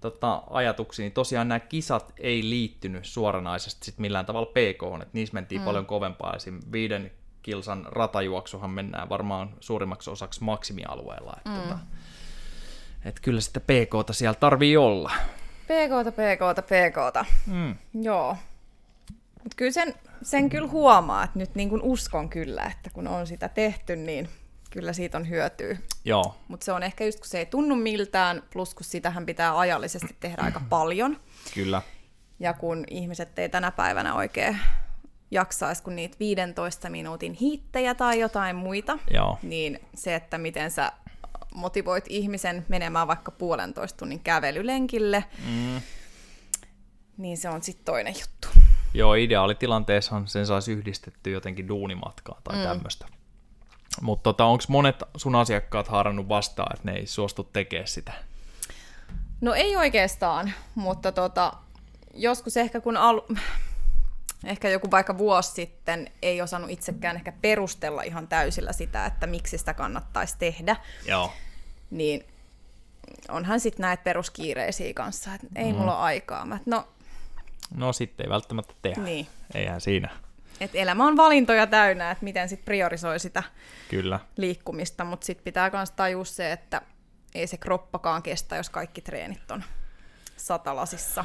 tota, 0.00 0.42
ajatuksiin, 0.50 1.04
niin 1.04 1.12
tosiaan 1.12 1.48
nämä 1.48 1.60
kisat 1.60 2.12
ei 2.18 2.42
liittynyt 2.50 3.04
suoranaisesti 3.04 3.84
sit 3.84 3.98
millään 3.98 4.26
tavalla 4.26 4.46
PK, 4.46 5.02
että 5.02 5.10
niissä 5.12 5.34
mentiin 5.34 5.60
mm. 5.60 5.64
paljon 5.64 5.86
kovempaa. 5.86 6.34
Esim. 6.36 6.60
viiden 6.72 7.10
kilsan 7.42 7.86
ratajuoksuhan 7.86 8.70
mennään 8.70 9.08
varmaan 9.08 9.54
suurimmaksi 9.60 10.10
osaksi 10.10 10.44
maksimialueella. 10.44 11.34
Että 11.36 11.50
mm. 11.50 11.56
tota, 11.56 11.78
et 13.04 13.20
kyllä 13.20 13.40
sitä 13.40 13.60
PKta 13.60 14.12
siellä 14.12 14.34
tarvii 14.34 14.76
olla. 14.76 15.12
PKta, 15.64 16.12
PKta, 16.12 16.62
PKta. 16.62 17.24
Mm. 17.46 17.74
Joo. 18.02 18.36
Mutta 19.42 19.56
kyllä 19.56 19.72
sen, 19.72 19.94
sen 20.22 20.50
kyllä 20.50 20.68
huomaa, 20.68 21.24
että 21.24 21.38
nyt 21.38 21.54
niin 21.54 21.68
kuin 21.68 21.82
uskon 21.82 22.28
kyllä, 22.28 22.64
että 22.64 22.90
kun 22.90 23.08
on 23.08 23.26
sitä 23.26 23.48
tehty, 23.48 23.96
niin 23.96 24.28
kyllä 24.70 24.92
siitä 24.92 25.18
on 25.18 25.28
hyötyä. 25.28 25.76
Joo. 26.04 26.36
Mutta 26.48 26.64
se 26.64 26.72
on 26.72 26.82
ehkä 26.82 27.04
just, 27.04 27.20
kun 27.20 27.28
se 27.28 27.38
ei 27.38 27.46
tunnu 27.46 27.76
miltään, 27.76 28.42
plus 28.52 28.74
kun 28.74 28.84
sitähän 28.84 29.26
pitää 29.26 29.58
ajallisesti 29.58 30.16
tehdä 30.20 30.42
aika 30.42 30.60
paljon. 30.68 31.20
Kyllä. 31.54 31.82
Ja 32.40 32.52
kun 32.52 32.84
ihmiset 32.90 33.38
ei 33.38 33.48
tänä 33.48 33.70
päivänä 33.70 34.14
oikein 34.14 34.58
jaksaisi 35.30 35.82
kun 35.82 35.96
niitä 35.96 36.16
15 36.20 36.90
minuutin 36.90 37.32
hiittejä 37.32 37.94
tai 37.94 38.20
jotain 38.20 38.56
muita, 38.56 38.98
Joo. 39.10 39.38
niin 39.42 39.80
se, 39.94 40.14
että 40.14 40.38
miten 40.38 40.70
sä 40.70 40.92
motivoit 41.54 42.04
ihmisen 42.08 42.66
menemään 42.68 43.08
vaikka 43.08 43.30
puolentoista 43.30 43.96
tunnin 43.96 44.20
kävelylenkille, 44.20 45.24
mm. 45.46 45.80
niin 47.16 47.36
se 47.36 47.48
on 47.48 47.62
sitten 47.62 47.84
toinen 47.84 48.14
juttu. 48.20 48.59
Joo, 48.94 49.14
ideaalitilanteessahan 49.14 50.28
sen 50.28 50.46
saisi 50.46 50.72
yhdistetty 50.72 51.30
jotenkin 51.30 51.68
duunimatkaa 51.68 52.40
tai 52.44 52.56
mm. 52.56 52.62
tämmöistä. 52.62 53.06
Mutta 54.00 54.22
tota, 54.22 54.44
onko 54.44 54.64
monet 54.68 55.02
sun 55.16 55.34
asiakkaat 55.34 55.88
haarannut 55.88 56.28
vastaan, 56.28 56.76
että 56.76 56.90
ne 56.90 56.98
ei 56.98 57.06
suostu 57.06 57.44
tekemään 57.44 57.88
sitä? 57.88 58.12
No 59.40 59.54
ei 59.54 59.76
oikeastaan, 59.76 60.52
mutta 60.74 61.12
tota, 61.12 61.52
joskus 62.14 62.56
ehkä 62.56 62.80
kun 62.80 62.96
al... 62.96 63.20
ehkä 64.44 64.68
joku 64.68 64.90
vaikka 64.90 65.18
vuosi 65.18 65.52
sitten 65.52 66.10
ei 66.22 66.42
osannut 66.42 66.70
itsekään 66.70 67.16
ehkä 67.16 67.32
perustella 67.32 68.02
ihan 68.02 68.28
täysillä 68.28 68.72
sitä, 68.72 69.06
että 69.06 69.26
miksi 69.26 69.58
sitä 69.58 69.74
kannattaisi 69.74 70.36
tehdä. 70.38 70.76
Joo. 71.06 71.32
Niin 71.90 72.24
onhan 73.28 73.60
sitten 73.60 73.82
näitä 73.82 74.02
peruskiireisiä 74.02 74.94
kanssa, 74.94 75.34
että 75.34 75.46
ei 75.56 75.72
mm. 75.72 75.78
mulla 75.78 75.96
ole 75.96 76.04
aikaa. 76.04 76.46
Mä, 76.46 76.58
no 76.66 76.88
No 77.74 77.92
sitten 77.92 78.26
ei 78.26 78.30
välttämättä 78.30 78.74
tehdä. 78.82 79.02
Niin. 79.02 79.26
Eihän 79.54 79.80
siinä. 79.80 80.10
Et 80.60 80.70
elämä 80.74 81.06
on 81.06 81.16
valintoja 81.16 81.66
täynnä, 81.66 82.10
että 82.10 82.24
miten 82.24 82.48
sit 82.48 82.64
priorisoi 82.64 83.20
sitä 83.20 83.42
Kyllä. 83.88 84.20
liikkumista, 84.36 85.04
mutta 85.04 85.24
sitten 85.26 85.44
pitää 85.44 85.70
myös 85.70 85.90
tajua 85.90 86.24
se, 86.24 86.52
että 86.52 86.82
ei 87.34 87.46
se 87.46 87.56
kroppakaan 87.56 88.22
kestä, 88.22 88.56
jos 88.56 88.70
kaikki 88.70 89.00
treenit 89.00 89.50
on 89.50 89.64
satalasissa. 90.36 91.24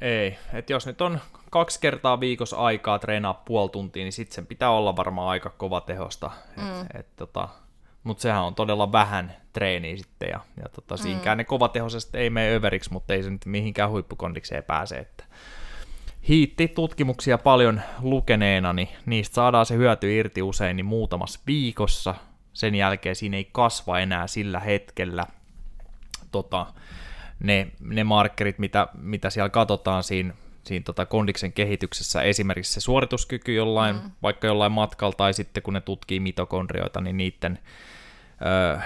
Ei, 0.00 0.38
että 0.52 0.72
jos 0.72 0.86
nyt 0.86 1.00
on 1.00 1.20
kaksi 1.50 1.80
kertaa 1.80 2.20
viikossa 2.20 2.56
aikaa 2.56 2.98
treenaa 2.98 3.34
puoli 3.34 3.70
tuntia, 3.70 4.02
niin 4.02 4.12
sitten 4.12 4.34
sen 4.34 4.46
pitää 4.46 4.70
olla 4.70 4.96
varmaan 4.96 5.28
aika 5.28 5.50
kova 5.50 5.80
tehosta. 5.80 6.30
Mm. 6.56 6.80
Et, 6.80 6.86
et, 6.94 7.16
tota, 7.16 7.48
mutta 8.04 8.22
sehän 8.22 8.44
on 8.44 8.54
todella 8.54 8.92
vähän 8.92 9.36
treeniä 9.52 9.96
sitten, 9.96 10.28
ja, 10.32 10.40
ja 10.62 10.68
tota, 10.68 10.96
siinkään 10.96 11.36
mm. 11.36 11.38
ne 11.38 11.44
kovatehoisesti 11.44 12.18
ei 12.18 12.30
mene 12.30 12.54
överiksi, 12.54 12.92
mutta 12.92 13.14
ei 13.14 13.22
se 13.22 13.30
nyt 13.30 13.46
mihinkään 13.46 13.90
huippukondikseen 13.90 14.64
pääse. 14.64 14.96
Että 14.96 15.24
hiitti-tutkimuksia 16.28 17.38
paljon 17.38 17.80
lukeneena, 18.00 18.72
niin 18.72 18.88
niistä 19.06 19.34
saadaan 19.34 19.66
se 19.66 19.74
hyöty 19.74 20.16
irti 20.18 20.42
usein 20.42 20.76
niin 20.76 20.86
muutamassa 20.86 21.40
viikossa. 21.46 22.14
Sen 22.52 22.74
jälkeen 22.74 23.16
siinä 23.16 23.36
ei 23.36 23.48
kasva 23.52 23.98
enää 23.98 24.26
sillä 24.26 24.60
hetkellä 24.60 25.26
tota, 26.32 26.66
ne, 27.40 27.68
ne 27.80 28.04
markkerit, 28.04 28.58
mitä, 28.58 28.88
mitä 28.98 29.30
siellä 29.30 29.48
katsotaan 29.48 30.02
siinä, 30.02 30.34
siinä 30.64 30.82
tota 30.82 31.06
kondiksen 31.06 31.52
kehityksessä, 31.52 32.22
esimerkiksi 32.22 32.72
se 32.72 32.80
suorituskyky 32.80 33.54
jollain, 33.54 33.96
mm. 33.96 34.10
vaikka 34.22 34.46
jollain 34.46 34.72
matkalla, 34.72 35.14
tai 35.16 35.34
sitten 35.34 35.62
kun 35.62 35.74
ne 35.74 35.80
tutkii 35.80 36.20
mitokondrioita, 36.20 37.00
niin 37.00 37.16
niiden, 37.16 37.58
öö, 38.46 38.78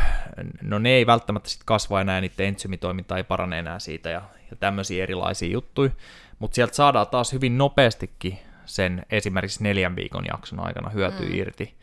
no 0.62 0.78
ne 0.78 0.90
ei 0.90 1.06
välttämättä 1.06 1.48
sit 1.48 1.62
kasva 1.64 2.00
enää, 2.00 2.20
niiden 2.20 2.46
entsymitoiminta 2.46 3.16
ei 3.16 3.24
parane 3.24 3.58
enää 3.58 3.78
siitä, 3.78 4.10
ja, 4.10 4.22
ja 4.50 4.56
tämmöisiä 4.56 5.02
erilaisia 5.02 5.52
juttuja 5.52 5.90
mutta 6.38 6.54
sieltä 6.54 6.74
saadaan 6.74 7.06
taas 7.06 7.32
hyvin 7.32 7.58
nopeastikin 7.58 8.38
sen 8.66 9.06
esimerkiksi 9.10 9.62
neljän 9.62 9.96
viikon 9.96 10.24
jakson 10.28 10.60
aikana 10.60 10.90
hyötyä 10.90 11.26
mm. 11.26 11.34
irti. 11.34 11.74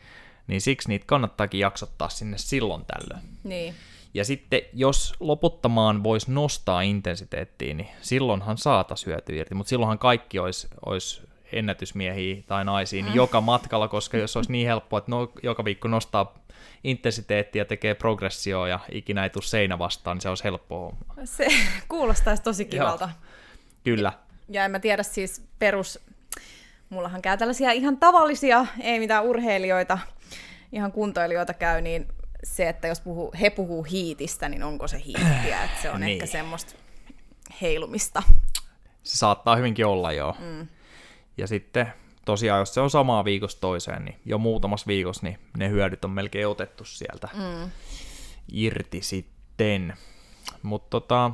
Niin 0.48 0.62
siksi 0.62 0.89
niitä 0.89 1.06
kannattaakin 1.06 1.60
jaksottaa 1.60 2.10
sinne 2.10 2.38
silloin 2.38 2.86
tällöin. 2.86 3.30
Niin. 3.44 3.76
Ja 4.13 4.26
sitten 4.26 4.62
jos 4.74 5.13
loputtamaan 5.20 6.04
voisi 6.04 6.32
nostaa 6.32 6.82
intensiteettiä, 6.82 7.74
niin 7.74 7.89
silloinhan 8.02 8.58
saatas 8.58 9.06
hyötyä 9.06 9.36
irti, 9.36 9.56
mutta 9.56 9.70
silloinhan 9.70 10.00
kaikki 10.00 10.39
olisi, 10.39 10.68
olisi 10.86 11.22
ennätysmiehiä 11.52 12.44
tai 12.48 12.65
naisia 12.65 13.04
niin 13.04 13.12
mm. 13.12 13.15
joka 13.15 13.41
matkalla, 13.41 13.88
koska 13.88 14.18
jos 14.18 14.36
olisi 14.36 14.52
niin 14.52 14.68
helppoa, 14.68 14.98
että 15.00 15.12
no, 15.12 15.32
joka 15.44 15.65
viikko 15.65 15.88
nostaa 15.88 16.34
intensiteettiä, 16.84 17.65
tekee 17.65 17.94
progressioa 17.94 18.68
ja 18.68 18.80
ikinä 18.91 19.24
ei 19.24 19.30
tule 19.30 19.44
seinä 19.44 19.80
vastaan, 19.80 20.15
niin 20.15 20.22
se 20.22 20.30
olisi 20.30 20.44
helppoa 20.44 20.96
Se 21.24 21.48
kuulostaisi 21.88 22.44
tosi 22.44 22.65
kivalta. 22.65 23.06
Joo. 23.06 23.32
Kyllä. 23.84 24.13
Ja 24.49 24.65
en 24.65 24.71
mä 24.71 24.79
tiedä 24.79 25.03
siis 25.03 25.43
perus... 25.60 25.99
Mullahan 26.89 27.21
käy 27.21 27.38
tällaisia 27.38 27.71
ihan 27.71 27.97
tavallisia, 27.97 28.65
ei 28.79 28.99
mitään 28.99 29.23
urheilijoita, 29.23 29.97
ihan 30.71 30.91
kuntoilijoita 30.91 31.53
käy, 31.53 31.81
niin 31.81 32.08
se, 32.43 32.69
että 32.69 32.88
jos 32.88 33.01
puhuu, 33.01 33.34
he 33.41 33.49
puhuu 33.49 33.84
hiitistä, 33.84 34.49
niin 34.49 34.63
onko 34.63 34.88
se 34.88 35.01
hiittiä, 35.05 35.63
että 35.63 35.81
se 35.81 35.91
on 35.91 36.01
niin. 36.01 36.12
ehkä 36.12 36.25
semmoista 36.25 36.73
heilumista. 37.62 38.23
Se 39.03 39.17
saattaa 39.17 39.55
hyvinkin 39.55 39.86
olla 39.86 40.12
joo. 40.12 40.36
Mm. 40.39 40.67
Ja 41.38 41.47
sitten 41.47 41.93
tosiaan, 42.25 42.60
jos 42.60 42.73
se 42.73 42.81
on 42.81 42.89
samaa 42.89 43.25
viikosta 43.25 43.62
toiseen, 43.62 44.05
niin 44.05 44.19
jo 44.25 44.38
muutamassa 44.38 44.88
viikossa 44.88 45.23
niin 45.23 45.39
ne 45.58 45.69
hyödyt 45.69 46.05
on 46.05 46.12
melkein 46.12 46.47
otettu 46.47 46.86
sieltä 46.86 47.29
mm. 47.34 47.71
irti 48.51 49.01
sitten. 49.01 49.93
Mutta 50.62 50.89
tota, 50.89 51.31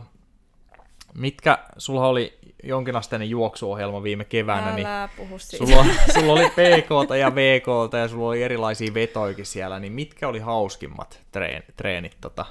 mitkä, 1.14 1.58
sulla 1.78 2.08
oli 2.08 2.40
jonkinasteinen 2.64 3.30
juoksuohjelma 3.30 4.04
viime 4.04 4.26
keväänä, 4.26 4.76
niin 4.76 4.88
Älä 4.88 5.10
puhu 5.18 5.40
siitä. 5.40 5.66
sulla, 5.66 5.86
sulla 6.14 6.34
oli 6.34 6.50
PK 6.50 7.18
ja 7.20 7.36
VK 7.36 7.94
ja 8.02 8.08
sulla 8.08 8.30
oli 8.30 8.44
erilaisia 8.44 8.94
vetoikin 8.94 9.46
siellä, 9.46 9.80
niin 9.80 9.94
mitkä 9.94 10.28
oli 10.28 10.40
hauskimmat 10.40 11.22
treen, 11.32 11.64
treenit 11.78 12.18
tota, 12.22 12.46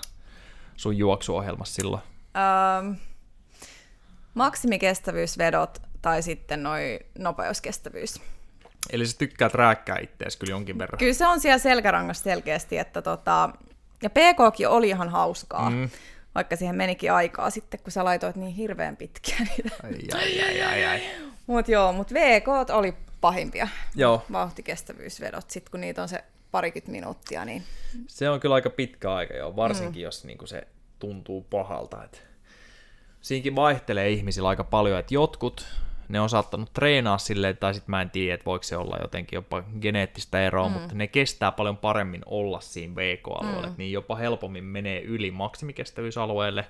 sun 0.77 0.97
juoksuohjelmassa 0.97 1.75
silloin? 1.75 2.03
Ähm, 2.37 2.93
maksimikestävyysvedot 4.35 5.83
tai 6.03 6.23
sitten 6.23 6.63
noi 6.63 7.01
nopeuskestävyys. 7.19 8.21
Eli 8.91 9.07
sä 9.07 9.19
tykkäät 9.19 9.55
rääkkää 9.55 9.99
ittees 10.03 10.37
kyllä 10.37 10.51
jonkin 10.51 10.79
verran. 10.79 10.99
Kyllä 10.99 11.13
se 11.13 11.27
on 11.27 11.41
siellä 11.41 11.59
selkärangassa 11.59 12.25
selkeästi, 12.25 12.79
että 12.79 13.03
tota, 13.03 13.51
ja 14.03 14.11
PKkin 14.11 14.69
oli 14.69 14.89
ihan 14.89 15.09
hauskaa, 15.09 15.71
mm. 15.71 15.91
Vaikka 16.35 16.57
siihen 16.57 16.77
menikin 16.77 17.13
aikaa 17.13 17.51
sitten, 17.51 17.81
kun 17.81 17.93
sä 17.93 18.05
laitoit 18.05 18.37
niin 18.37 18.55
hirveän 18.55 18.97
pitkiä 18.97 19.37
niitä. 19.39 19.75
Ai, 19.83 19.93
ai, 20.15 20.43
ai, 20.43 20.63
ai, 20.63 20.85
ai. 20.85 21.01
Mut 21.47 21.69
joo, 21.69 21.93
mut 21.93 22.15
VK 22.15 22.49
oli 22.73 22.95
pahimpia 23.21 23.69
Joo, 23.95 24.23
vauhtikestävyysvedot, 24.33 25.51
sit 25.51 25.69
kun 25.69 25.81
niitä 25.81 26.03
on 26.03 26.09
se 26.09 26.25
parikymmentä 26.51 26.93
minuuttia, 26.93 27.45
niin 27.45 27.63
se 28.07 28.31
on 28.31 28.41
kyllä 28.41 28.55
aika 28.55 28.71
pitkä 28.71 29.15
aika 29.15 29.35
jo, 29.35 29.57
varsinkin 29.57 30.03
mm. 30.03 30.05
jos 30.05 30.25
niinku 30.25 30.47
se 30.47 30.67
tuntuu 30.99 31.47
pahalta. 31.51 32.05
Et 32.05 32.23
siinäkin 33.21 33.57
vaihtelee 33.57 34.11
ihmisillä 34.11 34.49
aika 34.49 34.65
paljon, 34.65 34.99
että 34.99 35.15
jotkut 35.15 35.67
ne 36.11 36.21
on 36.21 36.31
saattanut 36.31 36.73
treenaa 36.73 37.19
silleen, 37.19 37.57
tai 37.57 37.75
sitten 37.75 37.91
mä 37.91 38.03
en 38.03 38.11
tiedä, 38.11 38.35
että 38.35 38.45
voiko 38.45 38.63
se 38.63 38.77
olla 38.77 38.97
jotenkin 39.03 39.37
jopa 39.37 39.63
geneettistä 39.81 40.47
eroa, 40.47 40.69
mm. 40.69 40.73
mutta 40.73 40.95
ne 40.95 41.07
kestää 41.07 41.53
paljon 41.53 41.77
paremmin 41.77 42.23
olla 42.27 42.61
siinä 42.61 42.95
VK-alueella, 42.95 43.67
mm. 43.67 43.75
niin 43.79 43.93
jopa 43.93 44.17
helpommin 44.17 44.65
menee 44.65 45.01
yli 45.01 45.31
maksimikestävyysalueelle, 45.31 46.67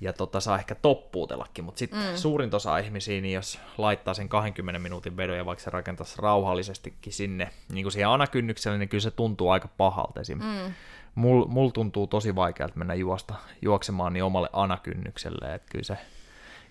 ja 0.00 0.12
tota, 0.12 0.40
saa 0.40 0.58
ehkä 0.58 0.74
toppuutellakin, 0.74 1.64
mutta 1.64 1.78
sitten 1.78 1.98
mm. 2.10 2.16
suurin 2.16 2.54
osa 2.54 2.78
ihmisiä, 2.78 3.20
niin 3.20 3.34
jos 3.34 3.60
laittaa 3.78 4.14
sen 4.14 4.28
20 4.28 4.78
minuutin 4.78 5.16
vedon 5.16 5.36
ja 5.36 5.46
vaikka 5.46 5.64
se 5.64 5.70
rakentaisi 5.70 6.14
rauhallisestikin 6.18 7.12
sinne 7.12 7.50
niin 7.72 7.84
kuin 7.84 7.92
siihen 7.92 8.08
anakynnykselle, 8.08 8.78
niin 8.78 8.88
kyllä 8.88 9.02
se 9.02 9.10
tuntuu 9.10 9.50
aika 9.50 9.68
pahalta 9.68 10.20
esim. 10.20 10.38
Mm. 10.38 10.74
Mulla 11.14 11.46
mul 11.46 11.68
tuntuu 11.68 12.06
tosi 12.06 12.34
vaikealta 12.34 12.78
mennä 12.78 12.94
juosta, 12.94 13.34
juoksemaan 13.62 14.12
niin 14.12 14.24
omalle 14.24 14.50
anakynnykselle, 14.52 15.54
että 15.54 15.68
kyllä 15.70 15.84
se, 15.84 15.98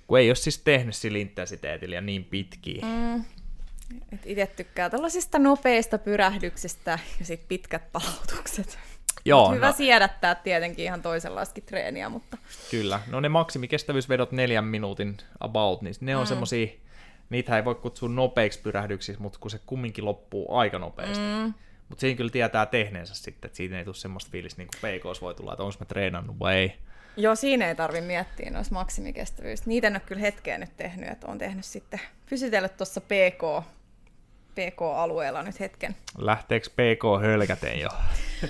kun 0.07 0.19
ei 0.19 0.29
ole 0.29 0.35
siis 0.35 0.57
tehnyt 0.57 0.95
sillä 0.95 1.17
intensiteetillä 1.17 2.01
niin 2.01 2.23
pitkiä. 2.23 2.85
Mm. 2.85 3.23
et 4.13 4.21
itse 4.25 4.47
tykkää 4.55 4.89
tällaisista 4.89 5.39
nopeista 5.39 5.97
pyrähdyksistä 5.97 6.99
ja 7.19 7.25
sitten 7.25 7.47
pitkät 7.47 7.91
palautukset. 7.91 8.79
Joo, 9.25 9.51
Hyvä 9.51 9.67
no, 9.67 9.73
siedättää 9.73 10.35
tietenkin 10.35 10.85
ihan 10.85 11.01
toisenlaistakin 11.01 11.63
treeniä, 11.63 12.09
mutta 12.09 12.37
kyllä. 12.71 12.99
No 13.07 13.19
ne 13.19 13.29
maksimikestävyysvedot 13.29 14.31
neljän 14.31 14.65
minuutin 14.65 15.17
about, 15.39 15.81
niin 15.81 15.95
ne 16.01 16.15
on 16.15 16.23
mm. 16.23 16.27
semmosia, 16.27 16.67
niitä 17.29 17.57
ei 17.57 17.65
voi 17.65 17.75
kutsua 17.75 18.09
nopeiksi 18.09 18.61
pyrähdyksiksi, 18.61 19.21
mutta 19.21 19.39
kun 19.39 19.51
se 19.51 19.59
kumminkin 19.65 20.05
loppuu 20.05 20.55
aika 20.55 20.79
nopeasti. 20.79 21.23
Mm. 21.23 21.53
Mutta 21.89 22.01
siinä 22.01 22.17
kyllä 22.17 22.29
tietää 22.29 22.65
tehneensä 22.65 23.15
sitten, 23.15 23.47
että 23.47 23.57
siitä 23.57 23.77
ei 23.77 23.83
tule 23.83 23.95
semmoista 23.95 24.31
fiilistä, 24.31 24.61
niin 24.61 24.69
kuin 24.81 24.91
PKs 24.91 25.21
voi 25.21 25.35
tulla, 25.35 25.53
että 25.53 25.63
onko 25.63 25.75
mä 25.79 25.85
treenannut 25.85 26.39
vai 26.39 26.55
ei. 26.55 26.73
Joo, 27.17 27.35
siinä 27.35 27.67
ei 27.67 27.75
tarvi 27.75 28.01
miettiä 28.01 28.51
noissa 28.51 28.73
maksimikestävyys. 28.73 29.65
Niitä 29.65 29.87
en 29.87 29.93
ole 29.93 30.01
kyllä 30.05 30.21
hetkeä 30.21 30.57
nyt 30.57 30.77
tehnyt, 30.77 31.09
että 31.09 31.27
on 31.27 31.37
tehnyt 31.37 31.65
sitten, 31.65 31.99
pysytellyt 32.29 32.77
tuossa 32.77 33.01
PK, 33.01 33.65
PK-alueella 34.55 35.43
nyt 35.43 35.59
hetken. 35.59 35.95
Lähteekö 36.17 36.69
PK 36.69 37.21
hölkäteen 37.21 37.79
jo? 37.79 37.89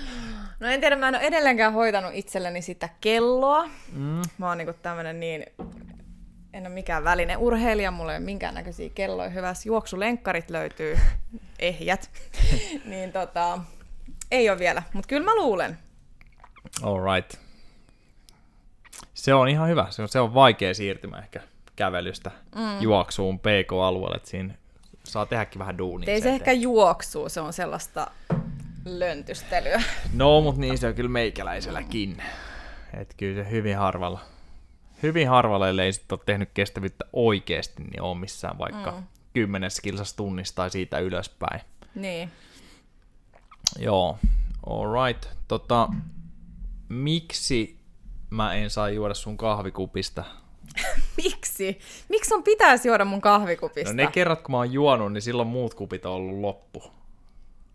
No 0.60 0.68
en 0.70 0.80
tiedä, 0.80 0.96
mä 0.96 1.08
en 1.08 1.14
ole 1.14 1.22
edelleenkään 1.22 1.72
hoitanut 1.72 2.10
itselleni 2.14 2.62
sitä 2.62 2.88
kelloa. 3.00 3.68
Mm. 3.92 4.22
Mä 4.38 4.48
oon 4.48 4.58
niinku 4.58 4.74
tämmönen 4.82 5.20
niin, 5.20 5.46
en 6.52 6.66
ole 6.66 6.74
mikään 6.74 7.04
väline 7.04 7.36
urheilija, 7.36 7.90
mulla 7.90 8.12
ei 8.12 8.18
ole 8.18 8.24
minkäännäköisiä 8.24 8.90
kelloja. 8.94 9.30
Hyvässä 9.30 9.68
juoksulenkkarit 9.68 10.50
löytyy, 10.50 10.98
ehjät. 11.58 12.10
niin 12.84 13.12
tota, 13.12 13.58
ei 14.30 14.50
ole 14.50 14.58
vielä, 14.58 14.82
mutta 14.92 15.08
kyllä 15.08 15.24
mä 15.24 15.34
luulen. 15.34 15.78
Alright. 16.82 17.43
Se 19.14 19.34
on 19.34 19.48
ihan 19.48 19.68
hyvä. 19.68 19.86
Se 19.90 20.02
on, 20.02 20.08
se 20.08 20.20
on 20.20 20.34
vaikea 20.34 20.74
siirtymä 20.74 21.18
ehkä 21.18 21.40
kävelystä 21.76 22.30
mm. 22.54 22.80
juoksuun 22.80 23.38
PK-alueelle, 23.38 24.16
että 24.16 24.28
siinä 24.28 24.54
saa 25.04 25.26
tehdäkin 25.26 25.58
vähän 25.58 25.78
duunia. 25.78 26.10
Ei 26.10 26.20
se 26.20 26.30
ehkä 26.30 26.52
juoksuu, 26.52 27.28
se 27.28 27.40
on 27.40 27.52
sellaista 27.52 28.10
löntystelyä. 28.84 29.82
No, 30.12 30.40
mutta 30.40 30.60
niin 30.60 30.78
se 30.78 30.86
on 30.86 30.94
kyllä 30.94 31.10
meikäläiselläkin. 31.10 32.22
Et 33.00 33.14
kyllä 33.16 33.44
se 33.44 33.50
hyvin 33.50 33.76
harvalla, 33.76 34.20
hyvin 35.02 35.28
harvalla, 35.28 35.68
ellei 35.68 35.92
sit 35.92 36.12
ole 36.12 36.20
tehnyt 36.26 36.50
kestävyyttä 36.54 37.04
oikeasti, 37.12 37.82
niin 37.82 38.02
on 38.02 38.18
missään 38.18 38.58
vaikka 38.58 38.90
mm. 38.90 39.04
kymmenes 39.32 39.80
kilsas 39.80 40.14
tunnissa 40.14 40.54
tai 40.54 40.70
siitä 40.70 40.98
ylöspäin. 40.98 41.60
Niin. 41.94 42.30
Joo, 43.78 44.18
alright. 44.66 45.26
Tota, 45.48 45.88
miksi 46.88 47.78
mä 48.30 48.54
en 48.54 48.70
saa 48.70 48.90
juoda 48.90 49.14
sun 49.14 49.36
kahvikupista? 49.36 50.24
Miksi? 51.24 51.78
Miksi 52.08 52.28
sun 52.28 52.42
pitäisi 52.42 52.88
juoda 52.88 53.04
mun 53.04 53.20
kahvikupista? 53.20 53.92
No 53.92 53.96
ne 53.96 54.06
kerrat, 54.06 54.40
kun 54.40 54.52
mä 54.52 54.56
oon 54.56 54.72
juonut, 54.72 55.12
niin 55.12 55.22
silloin 55.22 55.48
muut 55.48 55.74
kupit 55.74 56.06
on 56.06 56.12
ollut 56.12 56.40
loppu. 56.40 56.82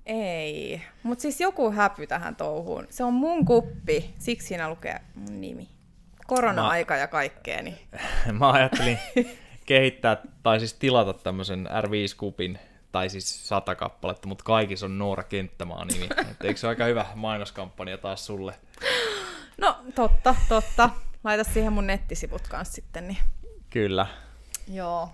Ei, 0.06 0.82
mutta 1.04 1.22
siis 1.22 1.42
joku 1.42 1.72
häpy 1.72 2.08
tähän 2.08 2.36
touhuun. 2.36 2.88
Se 2.90 3.04
on 3.04 3.14
mun 3.14 3.46
kuppi, 3.46 4.14
siksi 4.18 4.48
siinä 4.48 4.70
lukee 4.70 5.02
mun 5.16 5.42
nimi. 5.42 5.70
Korona-aika 6.28 6.96
ja 6.96 7.08
kaikkea, 7.08 7.62
niin 7.62 7.78
mä 8.40 8.52
ajattelin 8.52 9.00
kehittää, 9.66 10.18
tai 10.44 10.60
siis 10.60 10.74
tilata 10.74 11.14
tämmöisen 11.14 11.68
R5-kupin, 11.68 12.58
tai 12.92 13.10
siis 13.10 13.48
sata 13.48 13.76
kappaletta, 13.76 14.28
mutta 14.28 14.44
kaikissa 14.44 14.86
on 14.86 14.98
Noora 14.98 15.24
Kenttämaa 15.24 15.86
nimi. 15.86 16.06
Et 16.32 16.44
eikö 16.44 16.60
se 16.60 16.68
ole 16.68 16.72
aika 16.72 16.86
hyvä 16.86 17.06
mainoskampanja 17.16 17.98
taas 17.98 18.26
sulle? 18.26 18.54
No, 19.60 19.78
totta, 19.96 20.36
totta. 20.50 20.90
Laita 21.24 21.44
siihen 21.44 21.74
mun 21.74 21.88
nettisivut 21.88 22.48
kanssa 22.48 22.74
sitten, 22.74 23.08
niin 23.08 23.18
Kyllä. 23.70 24.08
joo. 24.68 25.10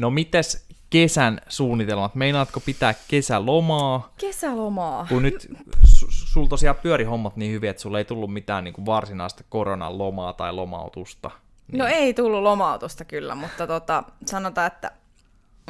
No 0.00 0.10
mites 0.10 0.66
kesän 0.90 1.40
suunnitelmat? 1.48 2.14
Meinaatko 2.14 2.60
pitää 2.60 2.94
kesälomaa? 3.08 4.12
Kesälomaa. 4.18 5.06
Kun 5.08 5.22
nyt 5.22 5.48
su- 5.86 6.08
sul 6.10 6.46
tosiaan 6.46 6.76
pyöri 6.82 7.04
hommat 7.04 7.36
niin 7.36 7.52
hyvin, 7.52 7.70
että 7.70 7.82
sulla 7.82 7.98
ei 7.98 8.04
tullut 8.04 8.32
mitään 8.32 8.64
niin 8.64 8.74
kuin 8.74 8.86
varsinaista 8.86 9.44
koronan 9.48 9.98
lomaa 9.98 10.32
tai 10.32 10.52
lomautusta. 10.52 11.30
Niin. 11.68 11.78
No 11.78 11.86
ei 11.86 12.14
tullut 12.14 12.42
lomautusta 12.42 13.04
kyllä, 13.04 13.34
mutta 13.34 13.66
tota, 13.66 14.04
sanotaan, 14.26 14.66
että 14.66 14.90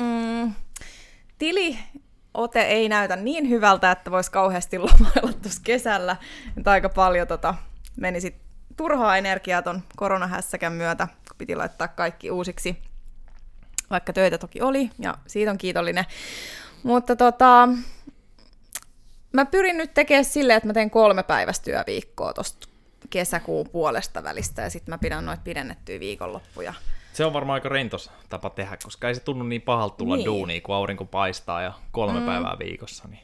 mm, 0.01 0.53
tili 1.39 1.79
ote 2.35 2.63
ei 2.63 2.89
näytä 2.89 3.17
niin 3.17 3.49
hyvältä, 3.49 3.91
että 3.91 4.11
voisi 4.11 4.31
kauheasti 4.31 4.79
lomailla 4.79 5.33
tuossa 5.43 5.61
kesällä. 5.65 6.17
Että 6.57 6.71
aika 6.71 6.89
paljon 6.89 7.29
tota, 7.29 7.55
meni 7.97 8.21
sit 8.21 8.37
turhaa 8.77 9.17
energiaa 9.17 9.63
ton 9.63 9.83
koronahässäkän 9.97 10.73
myötä, 10.73 11.09
kun 11.29 11.37
piti 11.39 11.57
laittaa 11.57 11.89
kaikki 11.89 12.31
uusiksi, 12.31 12.77
vaikka 13.91 14.13
töitä 14.13 14.39
toki 14.39 14.63
oli, 14.63 14.91
ja 14.99 15.19
siitä 15.27 15.51
on 15.51 15.59
kiitollinen. 15.59 16.05
Mutta 16.83 17.17
tota, 17.17 17.69
mä 19.33 19.45
pyrin 19.45 19.79
nyt 19.79 19.95
tekemään 19.95 20.25
silleen, 20.25 20.57
että 20.57 20.67
mä 20.67 20.73
teen 20.73 20.91
kolme 20.91 21.23
päivästyöviikkoa 21.23 22.33
tosta 22.33 22.69
kesäkuun 23.11 23.69
puolesta 23.69 24.23
välistä, 24.23 24.63
ja 24.63 24.71
sitten 24.71 24.93
mä 24.93 24.99
pidän 24.99 25.27
noita 25.27 25.43
pidennettyjä 25.45 26.01
viikonloppuja. 26.01 26.75
Se 27.13 27.25
on 27.25 27.33
varmaan 27.33 27.55
aika 27.55 27.69
rentos 27.69 28.11
tapa 28.29 28.51
tehdä, 28.51 28.77
koska 28.85 29.09
ei 29.09 29.15
se 29.15 29.21
tunnu 29.21 29.45
niin 29.45 29.63
pahalta 29.63 29.97
tulla 29.97 30.17
niin. 30.17 30.27
duunia, 30.27 30.61
kun 30.61 30.75
aurinko 30.75 31.05
paistaa 31.05 31.63
ja 31.63 31.73
kolme 31.91 32.21
mm. 32.21 32.27
päivää 32.27 32.57
viikossa. 32.59 33.09
Niin. 33.09 33.23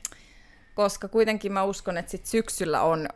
koska 0.74 1.08
kuitenkin 1.08 1.52
mä 1.52 1.62
uskon, 1.62 1.96
että 1.96 2.10
sit 2.10 2.26
syksyllä 2.26 2.82
on, 2.82 3.08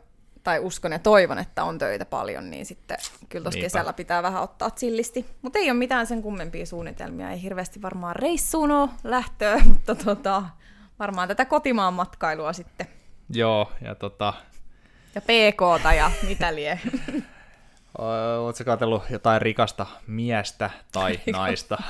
tai 0.43 0.59
uskon 0.59 0.91
ja 0.91 0.99
toivon, 0.99 1.37
että 1.39 1.63
on 1.63 1.77
töitä 1.77 2.05
paljon, 2.05 2.51
niin 2.51 2.65
sitten 2.65 2.97
kyllä 3.29 3.43
tuossa 3.43 3.59
kesällä 3.59 3.93
pitää 3.93 4.23
vähän 4.23 4.43
ottaa 4.43 4.71
chillisti. 4.71 5.25
Mutta 5.41 5.59
ei 5.59 5.71
ole 5.71 5.77
mitään 5.79 6.07
sen 6.07 6.21
kummempia 6.21 6.65
suunnitelmia, 6.65 7.31
ei 7.31 7.41
hirveästi 7.41 7.81
varmaan 7.81 8.15
reissuun 8.15 8.71
ole 8.71 8.89
lähtöä, 9.03 9.59
mutta 9.69 9.95
tota, 9.95 10.43
varmaan 10.99 11.27
tätä 11.27 11.45
kotimaan 11.45 11.93
matkailua 11.93 12.53
sitten. 12.53 12.87
Joo, 13.29 13.71
ja 13.81 13.95
tota, 13.95 14.33
Ja 15.15 15.21
PKta 15.21 15.93
ja 15.93 16.11
mitä 16.27 16.55
lie. 16.55 16.79
Oletko 17.97 18.63
katsellut 18.63 19.03
jotain 19.09 19.41
rikasta 19.41 19.85
miestä 20.07 20.69
tai 20.91 21.19
naista? 21.31 21.83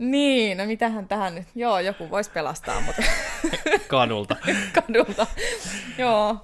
Niin, 0.00 0.58
no 0.58 0.64
mitähän 0.66 1.08
tähän 1.08 1.34
nyt, 1.34 1.46
joo, 1.54 1.78
joku 1.80 2.10
voisi 2.10 2.30
pelastaa 2.30 2.80
mut 2.80 2.96
kadulta. 3.88 4.36
kadulta. 4.82 5.26
joo, 5.98 6.36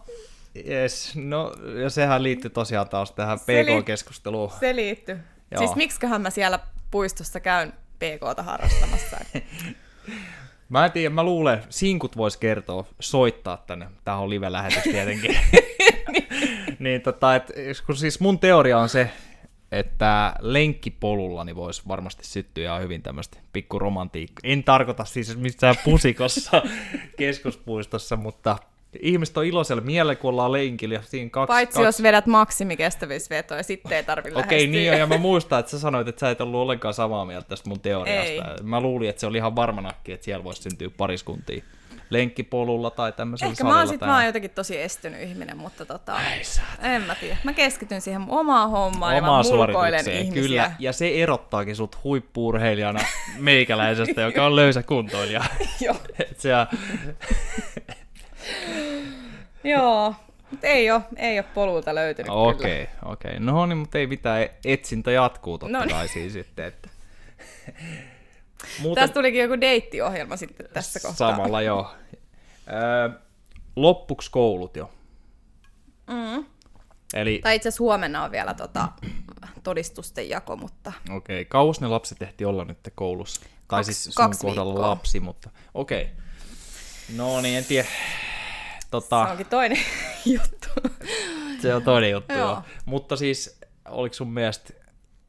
Yes, 0.68 1.12
no 1.16 1.52
ja 1.82 1.90
sehän 1.90 2.22
liittyy 2.22 2.50
tosiaan 2.50 2.88
taas 2.88 3.12
tähän 3.12 3.38
Se 3.38 3.64
li- 3.64 3.82
PK-keskusteluun. 3.82 4.50
se 4.60 4.76
liittyy. 4.76 5.18
Joo. 5.50 5.58
Siis 5.58 5.74
miksiköhän 5.76 6.22
mä 6.22 6.30
siellä 6.30 6.58
puistossa 6.90 7.40
käyn 7.40 7.72
PKta 7.98 8.42
harrastamassa? 8.42 9.16
Mä 10.68 10.84
en 10.84 10.92
tiedä, 10.92 11.10
mä 11.14 11.22
luulen, 11.22 11.62
sinkut 11.70 12.16
vois 12.16 12.36
kertoa, 12.36 12.84
soittaa 13.00 13.56
tänne. 13.66 13.86
Tää 14.04 14.16
on 14.16 14.30
live-lähetys 14.30 14.82
tietenkin. 14.82 15.36
niin 16.78 17.00
tota, 17.02 17.34
et, 17.34 17.52
kun 17.86 17.96
siis 17.96 18.20
mun 18.20 18.38
teoria 18.38 18.78
on 18.78 18.88
se, 18.88 19.10
että 19.78 20.34
lenkkipolulla 20.40 21.44
niin 21.44 21.56
voisi 21.56 21.82
varmasti 21.88 22.26
syttyä 22.26 22.64
ihan 22.64 22.82
hyvin 22.82 23.02
tämmöistä 23.02 23.38
pikku 23.52 23.78
romantiikkaa. 23.78 24.50
En 24.50 24.64
tarkoita 24.64 25.04
siis 25.04 25.36
missään 25.36 25.74
pusikossa 25.84 26.62
keskuspuistossa, 27.18 28.16
mutta 28.16 28.56
ihmiset 29.00 29.36
on 29.36 29.44
iloisella 29.44 29.82
mielellä, 29.82 30.14
kun 30.14 30.30
ollaan 30.30 30.52
lenkillä. 30.52 30.94
ja 30.94 31.02
Siinä 31.02 31.30
kaksi, 31.30 31.52
Paitsi 31.52 31.74
kaksi... 31.74 31.86
jos 31.86 32.02
vedät 32.02 32.26
maksimikestävyysvetoa, 32.26 33.62
sitten 33.62 33.92
ei 33.92 34.04
tarvitse 34.04 34.38
Okei, 34.38 34.64
okay, 34.64 34.72
niin 34.72 34.92
on, 34.92 34.98
ja 34.98 35.06
mä 35.06 35.18
muistan, 35.28 35.60
että 35.60 35.70
sä 35.70 35.78
sanoit, 35.78 36.08
että 36.08 36.20
sä 36.20 36.30
et 36.30 36.40
ollut 36.40 36.60
ollenkaan 36.60 36.94
samaa 36.94 37.24
mieltä 37.24 37.48
tästä 37.48 37.68
mun 37.68 37.80
teoriasta. 37.80 38.54
Ei. 38.54 38.62
Mä 38.62 38.80
luulin, 38.80 39.08
että 39.08 39.20
se 39.20 39.26
oli 39.26 39.36
ihan 39.36 39.56
varmanakin, 39.56 40.14
että 40.14 40.24
siellä 40.24 40.44
voisi 40.44 40.62
syntyä 40.62 40.90
pariskuntia 40.96 41.62
lenkkipolulla 42.10 42.90
tai 42.90 43.12
tämmöisellä 43.12 43.50
Ehkä 43.50 43.64
mä 43.64 43.68
salilla. 43.70 43.80
oon, 43.80 43.88
sit, 43.88 44.00
mä 44.00 44.14
oon 44.16 44.26
jotenkin 44.26 44.50
tosi 44.50 44.80
estynyt 44.82 45.22
ihminen, 45.22 45.56
mutta 45.56 45.86
tota, 45.86 46.16
Ei 46.82 46.94
en 46.94 47.02
mä 47.02 47.14
tiedä. 47.14 47.36
Mä 47.44 47.52
keskityn 47.52 48.00
siihen 48.00 48.24
omaan 48.28 48.70
hommaan 48.70 49.16
ja 49.16 49.22
Omaa 49.22 49.42
mä 49.42 49.48
mulkoilen 49.56 50.10
ihmisiä. 50.10 50.42
kyllä. 50.42 50.72
Ja 50.78 50.92
se 50.92 51.22
erottaakin 51.22 51.76
sut 51.76 52.04
huippuurheilijana 52.04 53.00
meikäläisestä, 53.38 54.20
joka 54.20 54.46
on 54.46 54.56
löysä 54.56 54.82
kuntoilija. 54.82 55.44
Joo. 55.84 55.96
Et 56.18 56.40
se, 56.40 56.50
Joo, 59.64 60.14
mutta 60.50 60.66
ei 60.66 60.90
ole, 60.90 61.02
ei 61.16 61.38
ole 61.38 61.46
polulta 61.54 61.94
löytynyt 61.94 62.30
okei, 62.34 62.88
okei. 63.04 63.40
No 63.40 63.66
niin, 63.66 63.78
mutta 63.78 63.98
ei 63.98 64.06
mitään, 64.06 64.48
etsintä 64.64 65.10
jatkuu 65.10 65.58
totta 65.58 65.78
No 65.78 65.84
niin. 65.84 65.90
kai 65.96 66.08
siis 66.08 66.32
sitten. 66.32 66.64
Että. 66.66 66.88
Muuten 68.80 69.02
Tästä 69.02 69.14
tulikin 69.14 69.42
joku 69.42 69.60
deittiohjelma 69.60 70.36
sitten 70.36 70.68
tässä 70.72 71.00
kohtaa. 71.00 71.28
samalla 71.30 71.62
joo. 71.62 71.94
Öö, 72.72 73.08
loppuksi 73.76 74.30
koulut 74.30 74.76
jo. 74.76 74.90
Mm. 76.10 76.44
Eli 77.14 77.40
Tai 77.42 77.56
itse 77.56 77.68
asiassa 77.68 77.84
huomenna 77.84 78.24
on 78.24 78.30
vielä 78.30 78.54
tota, 78.54 78.88
todistusten 79.62 80.28
jako, 80.28 80.56
mutta 80.56 80.92
Okei, 81.10 81.44
kauas 81.44 81.80
ne 81.80 81.86
lapset 81.86 82.22
ehti 82.22 82.44
olla 82.44 82.64
nyt 82.64 82.78
koulussa? 82.94 83.40
Tai 83.40 83.50
Kaksi- 83.66 83.92
siis 83.92 84.04
sun 84.04 84.12
kaksi 84.24 84.40
kohdalla 84.40 84.72
viikkoa. 84.74 84.90
lapsi, 84.90 85.20
mutta 85.20 85.50
okei. 85.74 86.10
No 87.16 87.40
niin, 87.40 87.58
en 87.58 87.64
tiedä. 87.64 87.88
se 87.88 88.86
Tota, 88.90 89.18
onkin 89.18 89.46
toinen 89.46 89.78
juttu. 90.34 90.68
se 91.62 91.74
on 91.74 91.82
toinen 91.82 92.10
juttu, 92.10 92.34
Joo. 92.34 92.48
joo. 92.50 92.62
Mutta 92.84 93.16
siis, 93.16 93.60
oliko 93.88 94.14
sun 94.14 94.30
mielestä 94.32 94.72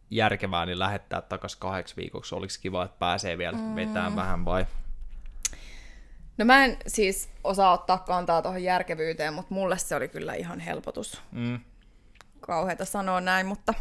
järkevää 0.09 0.65
niin 0.65 0.79
lähettää 0.79 1.21
takas 1.21 1.55
kahdeksi 1.55 1.95
viikoksi? 1.95 2.35
Oliko 2.35 2.53
kiva, 2.61 2.83
että 2.83 2.99
pääsee 2.99 3.37
vielä 3.37 3.57
mm. 3.57 3.75
vetämään 3.75 4.15
vähän 4.15 4.45
vai? 4.45 4.65
No 6.37 6.45
mä 6.45 6.65
en 6.65 6.77
siis 6.87 7.29
osaa 7.43 7.71
ottaa 7.71 7.97
kantaa 7.97 8.41
tuohon 8.41 8.63
järkevyyteen, 8.63 9.33
mutta 9.33 9.53
mulle 9.53 9.77
se 9.77 9.95
oli 9.95 10.07
kyllä 10.07 10.33
ihan 10.33 10.59
helpotus. 10.59 11.21
Mm. 11.31 11.59
Kauheita 12.39 12.85
sanoa 12.85 13.21
näin, 13.21 13.45
mutta 13.45 13.73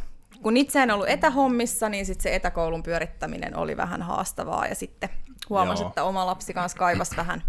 kun 0.43 0.57
itse 0.57 0.83
en 0.83 0.91
ollut 0.91 1.09
etähommissa, 1.09 1.89
niin 1.89 2.07
sitten 2.07 2.23
se 2.23 2.35
etäkoulun 2.35 2.83
pyörittäminen 2.83 3.57
oli 3.57 3.77
vähän 3.77 4.03
haastavaa 4.03 4.67
ja 4.67 4.75
sitten 4.75 5.09
huomasin, 5.49 5.83
Joo. 5.83 5.89
että 5.89 6.05
oma 6.05 6.27
lapsi 6.27 6.55
kanssa 6.55 6.79
kaivasi 6.79 7.17
vähän 7.17 7.43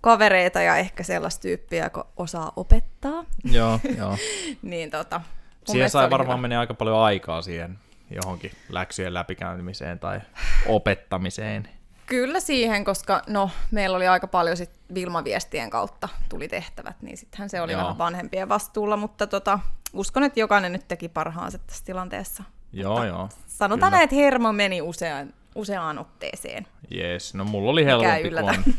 kavereita 0.00 0.60
ja 0.60 0.76
ehkä 0.76 1.02
sellaista 1.02 1.42
tyyppiä, 1.42 1.84
joka 1.84 2.06
osaa 2.16 2.52
opettaa. 2.56 3.24
Joo, 3.44 3.80
joo. 3.96 4.16
Niin 4.62 4.90
tota, 4.90 5.20
Siihen 5.64 5.90
sai 5.90 6.10
varmaan 6.10 6.38
hyvä. 6.38 6.42
menee 6.42 6.58
aika 6.58 6.74
paljon 6.74 6.98
aikaa 6.98 7.42
siihen 7.42 7.78
johonkin 8.10 8.52
läksyjen 8.68 9.14
läpikäymiseen 9.14 9.98
tai 9.98 10.20
opettamiseen. 10.66 11.68
Kyllä 12.06 12.40
siihen, 12.40 12.84
koska 12.84 13.22
no, 13.26 13.50
meillä 13.70 13.96
oli 13.96 14.06
aika 14.06 14.26
paljon 14.26 14.56
sit 14.56 14.70
Vilma-viestien 14.94 15.70
kautta 15.70 16.08
tuli 16.28 16.48
tehtävät, 16.48 17.02
niin 17.02 17.16
sittenhän 17.16 17.50
se 17.50 17.60
oli 17.60 17.72
Joo. 17.72 17.82
vähän 17.82 17.98
vanhempien 17.98 18.48
vastuulla, 18.48 18.96
mutta 18.96 19.26
tota, 19.26 19.58
uskon, 19.92 20.22
että 20.22 20.40
jokainen 20.40 20.72
nyt 20.72 20.88
teki 20.88 21.08
parhaansa 21.08 21.58
tässä 21.58 21.84
tilanteessa. 21.84 22.42
Joo, 22.72 23.04
joo. 23.04 23.28
Sanotaan 23.46 23.92
Kyllä. 23.92 24.02
että 24.02 24.16
hermo 24.16 24.52
meni 24.52 24.82
useaan, 24.82 25.34
useaan 25.54 25.98
otteeseen. 25.98 26.66
Jees, 26.90 27.34
no 27.34 27.44
mulla 27.44 27.70
oli 27.70 27.84
helpompi, 27.84 28.30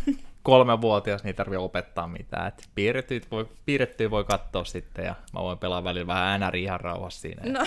kun 0.05 0.17
kolmevuotias, 0.43 1.23
niin 1.23 1.27
ei 1.27 1.33
tarvitse 1.33 1.57
opettaa 1.57 2.07
mitään. 2.07 2.47
Et 2.47 2.69
piirrettyä, 2.75 3.19
voi, 3.31 3.49
piirrettyä 3.65 4.11
voi 4.11 4.23
katsoa 4.23 4.63
sitten 4.63 5.05
ja 5.05 5.15
mä 5.33 5.39
voin 5.39 5.57
pelaa 5.57 5.83
välillä 5.83 6.07
vähän 6.07 6.41
NRI 6.41 6.63
ihan 6.63 6.79
rauhassa 6.79 7.21
siinä. 7.21 7.59
No, 7.59 7.65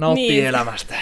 Nauttii 0.00 0.28
niin. 0.30 0.46
elämästä. 0.46 0.94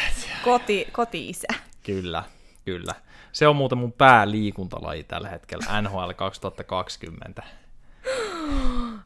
koti, 0.45 0.89
koti-isä. 0.93 1.49
Kyllä, 1.83 2.25
kyllä. 2.65 2.95
Se 3.33 3.49
on 3.49 3.57
muuten 3.57 3.79
mun 3.79 3.93
pääliikuntalaji 3.93 5.05
tällä 5.05 5.29
hetkellä, 5.29 5.83
NHL 5.83 6.11
2020. 6.17 7.43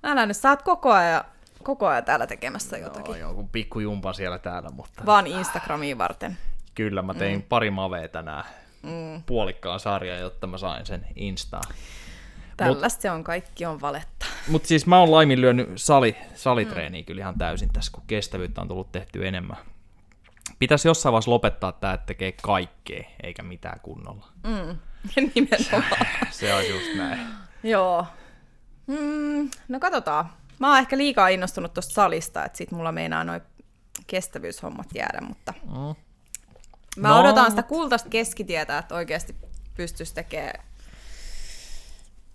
Älä 0.02 0.26
nyt, 0.26 0.36
sä 0.36 0.50
oot 0.50 0.62
koko 0.62 0.92
ajan, 0.92 1.24
koko 1.62 1.86
ajan 1.86 2.04
täällä 2.04 2.26
tekemässä 2.26 2.78
jotakin. 2.78 3.18
Joo, 3.18 3.30
joku 3.30 3.48
pikkujumpa 3.52 4.12
siellä 4.12 4.38
täällä, 4.38 4.70
mutta 4.70 5.06
Vaan 5.06 5.26
Instagramiin 5.26 5.98
varten. 5.98 6.38
kyllä 6.74 7.02
mä 7.02 7.14
tein 7.14 7.38
mm. 7.38 7.42
pari 7.48 7.70
mavea 7.70 8.08
tänään. 8.08 8.44
Mm. 8.82 9.22
Puolikkaan 9.26 9.80
sarjan, 9.80 10.18
jotta 10.18 10.46
mä 10.46 10.58
sain 10.58 10.86
sen 10.86 11.06
Instaan. 11.16 11.74
Tällaista 12.56 13.02
se 13.02 13.10
on, 13.10 13.24
kaikki 13.24 13.66
on 13.66 13.80
valetta. 13.80 14.26
Mutta 14.48 14.68
siis 14.68 14.86
mä 14.86 14.98
oon 14.98 15.10
laiminlyönyt 15.10 15.68
sali, 15.76 16.16
salitreeniä 16.34 17.00
mm. 17.00 17.04
kyllä 17.04 17.20
ihan 17.20 17.38
täysin 17.38 17.72
tässä, 17.72 17.92
kun 17.92 18.02
kestävyyttä 18.06 18.60
on 18.60 18.68
tullut 18.68 18.92
tehty 18.92 19.26
enemmän. 19.26 19.56
Pitäisi 20.62 20.88
jossain 20.88 21.12
vaiheessa 21.12 21.30
lopettaa 21.30 21.72
tää, 21.72 21.94
että 21.94 22.06
tekee 22.06 22.32
kaikkea, 22.32 23.04
eikä 23.22 23.42
mitään 23.42 23.80
kunnolla. 23.80 24.28
Mm. 24.44 24.78
Nimenomaan. 25.34 26.06
Se 26.30 26.54
on 26.54 26.68
just 26.68 26.94
näin. 26.96 27.20
Joo. 27.62 28.06
Mm, 28.86 29.50
no 29.68 29.80
katsotaan. 29.80 30.32
Mä 30.58 30.68
oon 30.68 30.78
ehkä 30.78 30.98
liikaa 30.98 31.28
innostunut 31.28 31.74
tuosta 31.74 31.92
salista, 31.92 32.44
että 32.44 32.58
sit 32.58 32.70
mulla 32.70 32.92
meinaa 32.92 33.24
noin 33.24 33.40
kestävyyshommat 34.06 34.86
jäädä, 34.94 35.20
mutta 35.20 35.54
Mm. 35.64 35.94
mä 36.96 37.08
No, 37.08 37.20
odotan 37.20 37.50
sitä 37.50 37.62
kultaista 37.62 38.08
keskitietä, 38.08 38.78
että 38.78 38.94
oikeasti 38.94 39.36
pystyisi 39.76 40.14
tekemään 40.14 40.64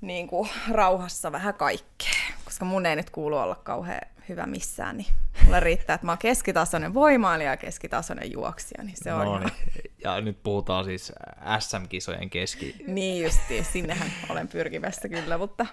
niin 0.02 0.28
kuin, 0.28 0.50
rauhassa 0.72 1.32
vähän 1.32 1.54
kaikkea, 1.54 2.20
koska 2.46 2.66
mun 2.66 2.86
ei 2.86 2.96
nyt 2.96 3.10
kuulu 3.10 3.38
olla 3.38 3.56
kauhean 3.56 4.02
hyvä 4.30 4.46
missään, 4.46 4.98
niin 4.98 5.08
mulle 5.44 5.60
riittää, 5.60 5.94
että 5.94 6.06
mä 6.06 6.12
oon 6.12 6.18
keskitasoinen 6.18 6.94
voimailija 6.94 7.52
ja 7.52 7.58
keskitasoinen 7.58 8.32
juoksija, 8.32 8.84
niin 8.84 8.98
se 8.98 9.14
on 9.14 9.26
No 9.26 9.38
ihan... 9.38 9.52
niin. 9.74 9.92
Ja 10.04 10.22
nyt 10.22 10.44
puhutaan 10.44 10.86
siis 10.86 11.14
SM-kisojen 11.60 12.30
keski. 12.30 12.76
Niin 12.88 13.24
justiin, 13.24 13.66
sinnehän 13.66 14.12
olen 14.30 14.48
pyrkimässä 14.48 15.10
kyllä, 15.10 15.38
mutta 15.38 15.66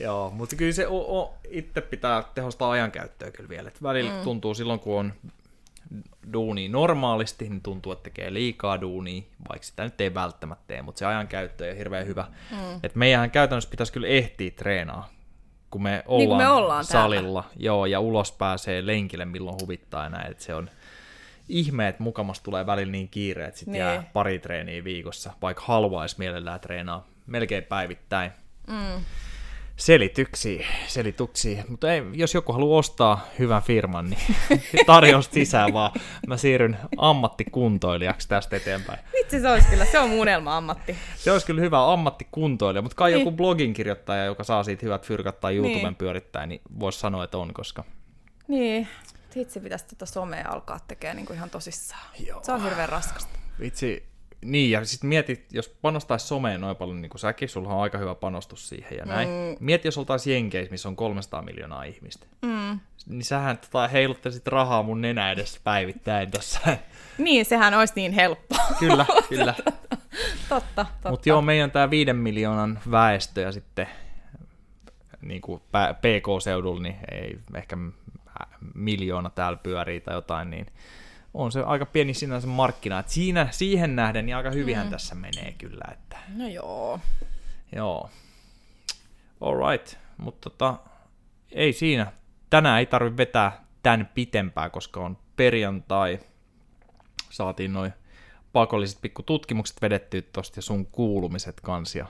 Joo, 0.00 0.30
mutta 0.30 0.56
kyllä 0.56 0.72
se 0.72 0.86
o, 0.88 1.20
o, 1.20 1.34
itse 1.50 1.80
pitää 1.80 2.24
tehostaa 2.34 2.70
ajankäyttöä 2.70 3.30
kyllä 3.30 3.48
vielä. 3.48 3.68
Et 3.68 3.82
välillä 3.82 4.10
mm. 4.10 4.24
tuntuu 4.24 4.54
silloin, 4.54 4.80
kun 4.80 4.98
on 4.98 5.12
duuni 6.32 6.68
normaalisti, 6.68 7.48
niin 7.48 7.62
tuntuu, 7.62 7.92
että 7.92 8.02
tekee 8.02 8.32
liikaa 8.32 8.80
duunia, 8.80 9.22
vaikka 9.48 9.66
sitä 9.66 9.84
nyt 9.84 10.00
ei 10.00 10.14
välttämättä 10.14 10.64
tee, 10.66 10.82
mutta 10.82 10.98
se 10.98 11.06
ajankäyttö 11.06 11.70
on 11.70 11.76
hirveän 11.76 12.06
hyvä. 12.06 12.26
Mm. 12.50 12.80
Et 12.82 12.94
meidän 12.94 13.30
käytännössä 13.30 13.70
pitäisi 13.70 13.92
kyllä 13.92 14.06
ehtiä 14.06 14.50
treenaa, 14.50 15.08
kun 15.72 15.82
me 15.82 16.02
ollaan, 16.06 16.18
Niin 16.18 16.28
kuin 16.28 16.38
me 16.38 16.48
ollaan 16.48 16.84
täällä. 16.86 17.02
salilla, 17.16 17.44
joo, 17.56 17.86
ja 17.86 18.00
ulos 18.00 18.32
pääsee 18.32 18.86
lenkille 18.86 19.24
milloin 19.24 19.56
huvittaa 19.62 20.08
näin, 20.08 20.30
että 20.30 20.44
se 20.44 20.54
on 20.54 20.70
ihme, 21.48 21.88
että 21.88 22.02
mukamas 22.02 22.40
tulee 22.40 22.66
välillä 22.66 22.92
niin 22.92 23.08
kiire, 23.08 23.44
että 23.44 23.58
sitten 23.58 23.72
Niin. 23.72 23.80
jää 23.84 24.10
pari 24.12 24.38
treeniä 24.38 24.84
viikossa, 24.84 25.32
vaikka 25.42 25.62
haluaisi 25.66 26.14
mielellään 26.18 26.60
treenaa 26.60 27.06
melkein 27.26 27.62
päivittäin 27.64 28.32
mm, 28.66 29.04
selityksiä, 29.86 30.66
selityksiä. 30.86 31.64
Mutta 31.68 31.92
ei, 31.92 32.02
jos 32.12 32.34
joku 32.34 32.52
haluaa 32.52 32.78
ostaa 32.78 33.26
hyvän 33.38 33.62
firman, 33.62 34.10
niin 34.10 34.20
tarjous 34.86 35.28
sisään 35.32 35.72
vaan. 35.72 35.90
Mä 36.26 36.36
siirryn 36.36 36.78
ammattikuntoilijaksi 36.96 38.28
tästä 38.28 38.56
eteenpäin. 38.56 38.98
vitsi 39.12 39.40
se 39.40 39.48
olisi 39.50 39.68
kyllä, 39.68 39.84
se 39.84 39.98
on 39.98 40.08
mun 40.10 40.18
unelma-ammatti. 40.18 40.96
Se 41.16 41.32
olisi 41.32 41.46
kyllä 41.46 41.60
hyvä 41.60 41.92
ammattikuntoilija, 41.92 42.82
mutta 42.82 42.96
kai 42.96 43.10
Niin. 43.10 43.20
joku 43.20 43.36
blogin 43.36 43.72
kirjoittaja, 43.72 44.24
joka 44.24 44.44
saa 44.44 44.64
siitä 44.64 44.86
hyvät 44.86 45.06
fyrkat 45.06 45.40
tai 45.40 45.56
YouTuben 45.56 45.82
Niin. 45.82 45.94
pyörittää, 45.96 46.46
niin 46.46 46.60
voisi 46.80 46.98
sanoa, 47.00 47.24
että 47.24 47.38
on, 47.38 47.54
koska 47.54 47.84
Niin, 48.48 48.88
itse 49.36 49.60
pitäisi 49.60 49.84
tuota 49.88 50.06
somea 50.06 50.48
alkaa 50.48 50.78
tekemään 50.88 51.16
niin 51.16 51.26
kuin 51.26 51.36
ihan 51.36 51.50
tosissaan. 51.50 52.02
Joo. 52.26 52.40
Se 52.44 52.52
on 52.52 52.62
hirveän 52.64 52.88
raskasta. 52.88 53.38
vitsi, 53.60 54.06
niin, 54.44 54.70
ja 54.70 54.84
sitten 54.84 55.08
mietit, 55.08 55.46
jos 55.52 55.68
panostaisi 55.68 56.26
someen 56.26 56.60
noin 56.60 56.76
paljon 56.76 57.02
niin 57.02 57.10
kuin 57.10 57.20
säkin, 57.20 57.48
sulla 57.48 57.68
on 57.68 57.82
aika 57.82 57.98
hyvä 57.98 58.14
panostus 58.14 58.68
siihen 58.68 58.98
ja 58.98 59.04
näin. 59.04 59.28
Mm. 59.28 59.56
Mieti, 59.60 59.88
jos 59.88 59.98
oltaisiin 59.98 60.34
Jenkeissä, 60.34 60.70
missä 60.70 60.88
on 60.88 60.96
300 60.96 61.42
miljoonaa 61.42 61.84
ihmistä. 61.84 62.26
Mm. 62.42 62.80
Niin 63.06 63.24
sähän 63.24 63.58
tota, 63.58 63.88
heiluttaisit 63.88 64.46
rahaa 64.46 64.82
mun 64.82 65.00
nenä 65.00 65.32
edessä 65.32 65.60
päivittäin 65.64 66.30
tossa. 66.30 66.60
Niin, 67.18 67.44
sehän 67.44 67.74
olisi 67.74 67.92
niin 67.96 68.12
helppoa. 68.12 68.66
kyllä, 68.78 69.06
kyllä. 69.28 69.54
totta, 70.48 70.86
totta. 70.92 71.10
Mutta 71.10 71.28
joo, 71.28 71.42
meidän 71.42 71.70
tämä 71.70 71.90
viiden 71.90 72.16
miljoonan 72.16 72.80
väestö 72.90 73.40
ja 73.40 73.52
sitten 73.52 73.86
niin 75.20 75.40
kuin 75.40 75.60
PK-seudulla, 76.00 76.82
niin 76.82 76.96
ei 77.10 77.38
ehkä 77.54 77.76
miljoona 78.74 79.30
täällä 79.30 79.58
pyörii 79.62 80.00
tai 80.00 80.14
jotain, 80.14 80.50
niin 80.50 80.66
on 81.34 81.52
se 81.52 81.60
aika 81.60 81.86
pieni 81.86 82.14
sinänsä 82.14 82.46
markkina. 82.46 82.98
Et 82.98 83.08
siinä, 83.08 83.48
siihen 83.50 83.96
nähden 83.96 84.26
niin 84.26 84.36
aika 84.36 84.50
hyvinhän 84.50 84.86
mm. 84.86 84.90
tässä 84.90 85.14
menee 85.14 85.54
kyllä. 85.58 85.84
Että, 85.92 86.18
No 86.36 86.48
joo. 86.48 87.00
joo. 87.76 88.10
Alright, 89.40 89.98
mutta 90.16 90.50
tota, 90.50 90.76
ei 91.50 91.72
siinä. 91.72 92.12
Tänään 92.50 92.78
ei 92.78 92.86
tarvi 92.86 93.16
vetää 93.16 93.64
tän 93.82 94.10
pitempää, 94.14 94.70
koska 94.70 95.00
on 95.00 95.18
perjantai. 95.36 96.20
Saatiin 97.30 97.72
noin 97.72 97.92
pakolliset 98.52 99.00
pikku 99.02 99.22
tutkimukset 99.22 99.82
vedettyä 99.82 100.22
tosta 100.32 100.58
ja 100.58 100.62
sun 100.62 100.86
kuulumiset 100.86 101.60
kans. 101.60 101.94
Ja, 101.96 102.06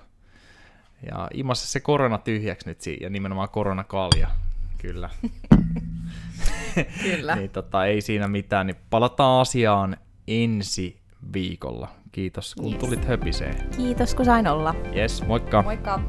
ja 1.10 1.28
imassa 1.34 1.68
se 1.68 1.80
korona 1.80 2.18
tyhjäksi 2.18 2.68
nyt 2.68 2.80
siinä, 2.80 3.06
ja 3.06 3.10
nimenomaan 3.10 3.48
koronakalja. 3.48 4.28
Kyllä. 4.78 5.10
Kyllä. 7.02 7.36
niin 7.36 7.50
tota, 7.50 7.86
ei 7.86 8.00
siinä 8.00 8.28
mitään, 8.28 8.66
niin 8.66 8.76
palataan 8.90 9.40
asiaan 9.40 9.96
ensi 10.28 11.00
viikolla. 11.32 11.88
Kiitos 12.12 12.54
kun 12.54 12.72
Yes. 12.72 12.78
tulit 12.80 13.04
höpiseen. 13.04 13.54
Kiitos 13.76 14.14
kun 14.14 14.24
sain 14.24 14.48
olla. 14.48 14.74
Yes, 14.96 15.26
moikka! 15.26 15.62
Moikka! 15.62 16.00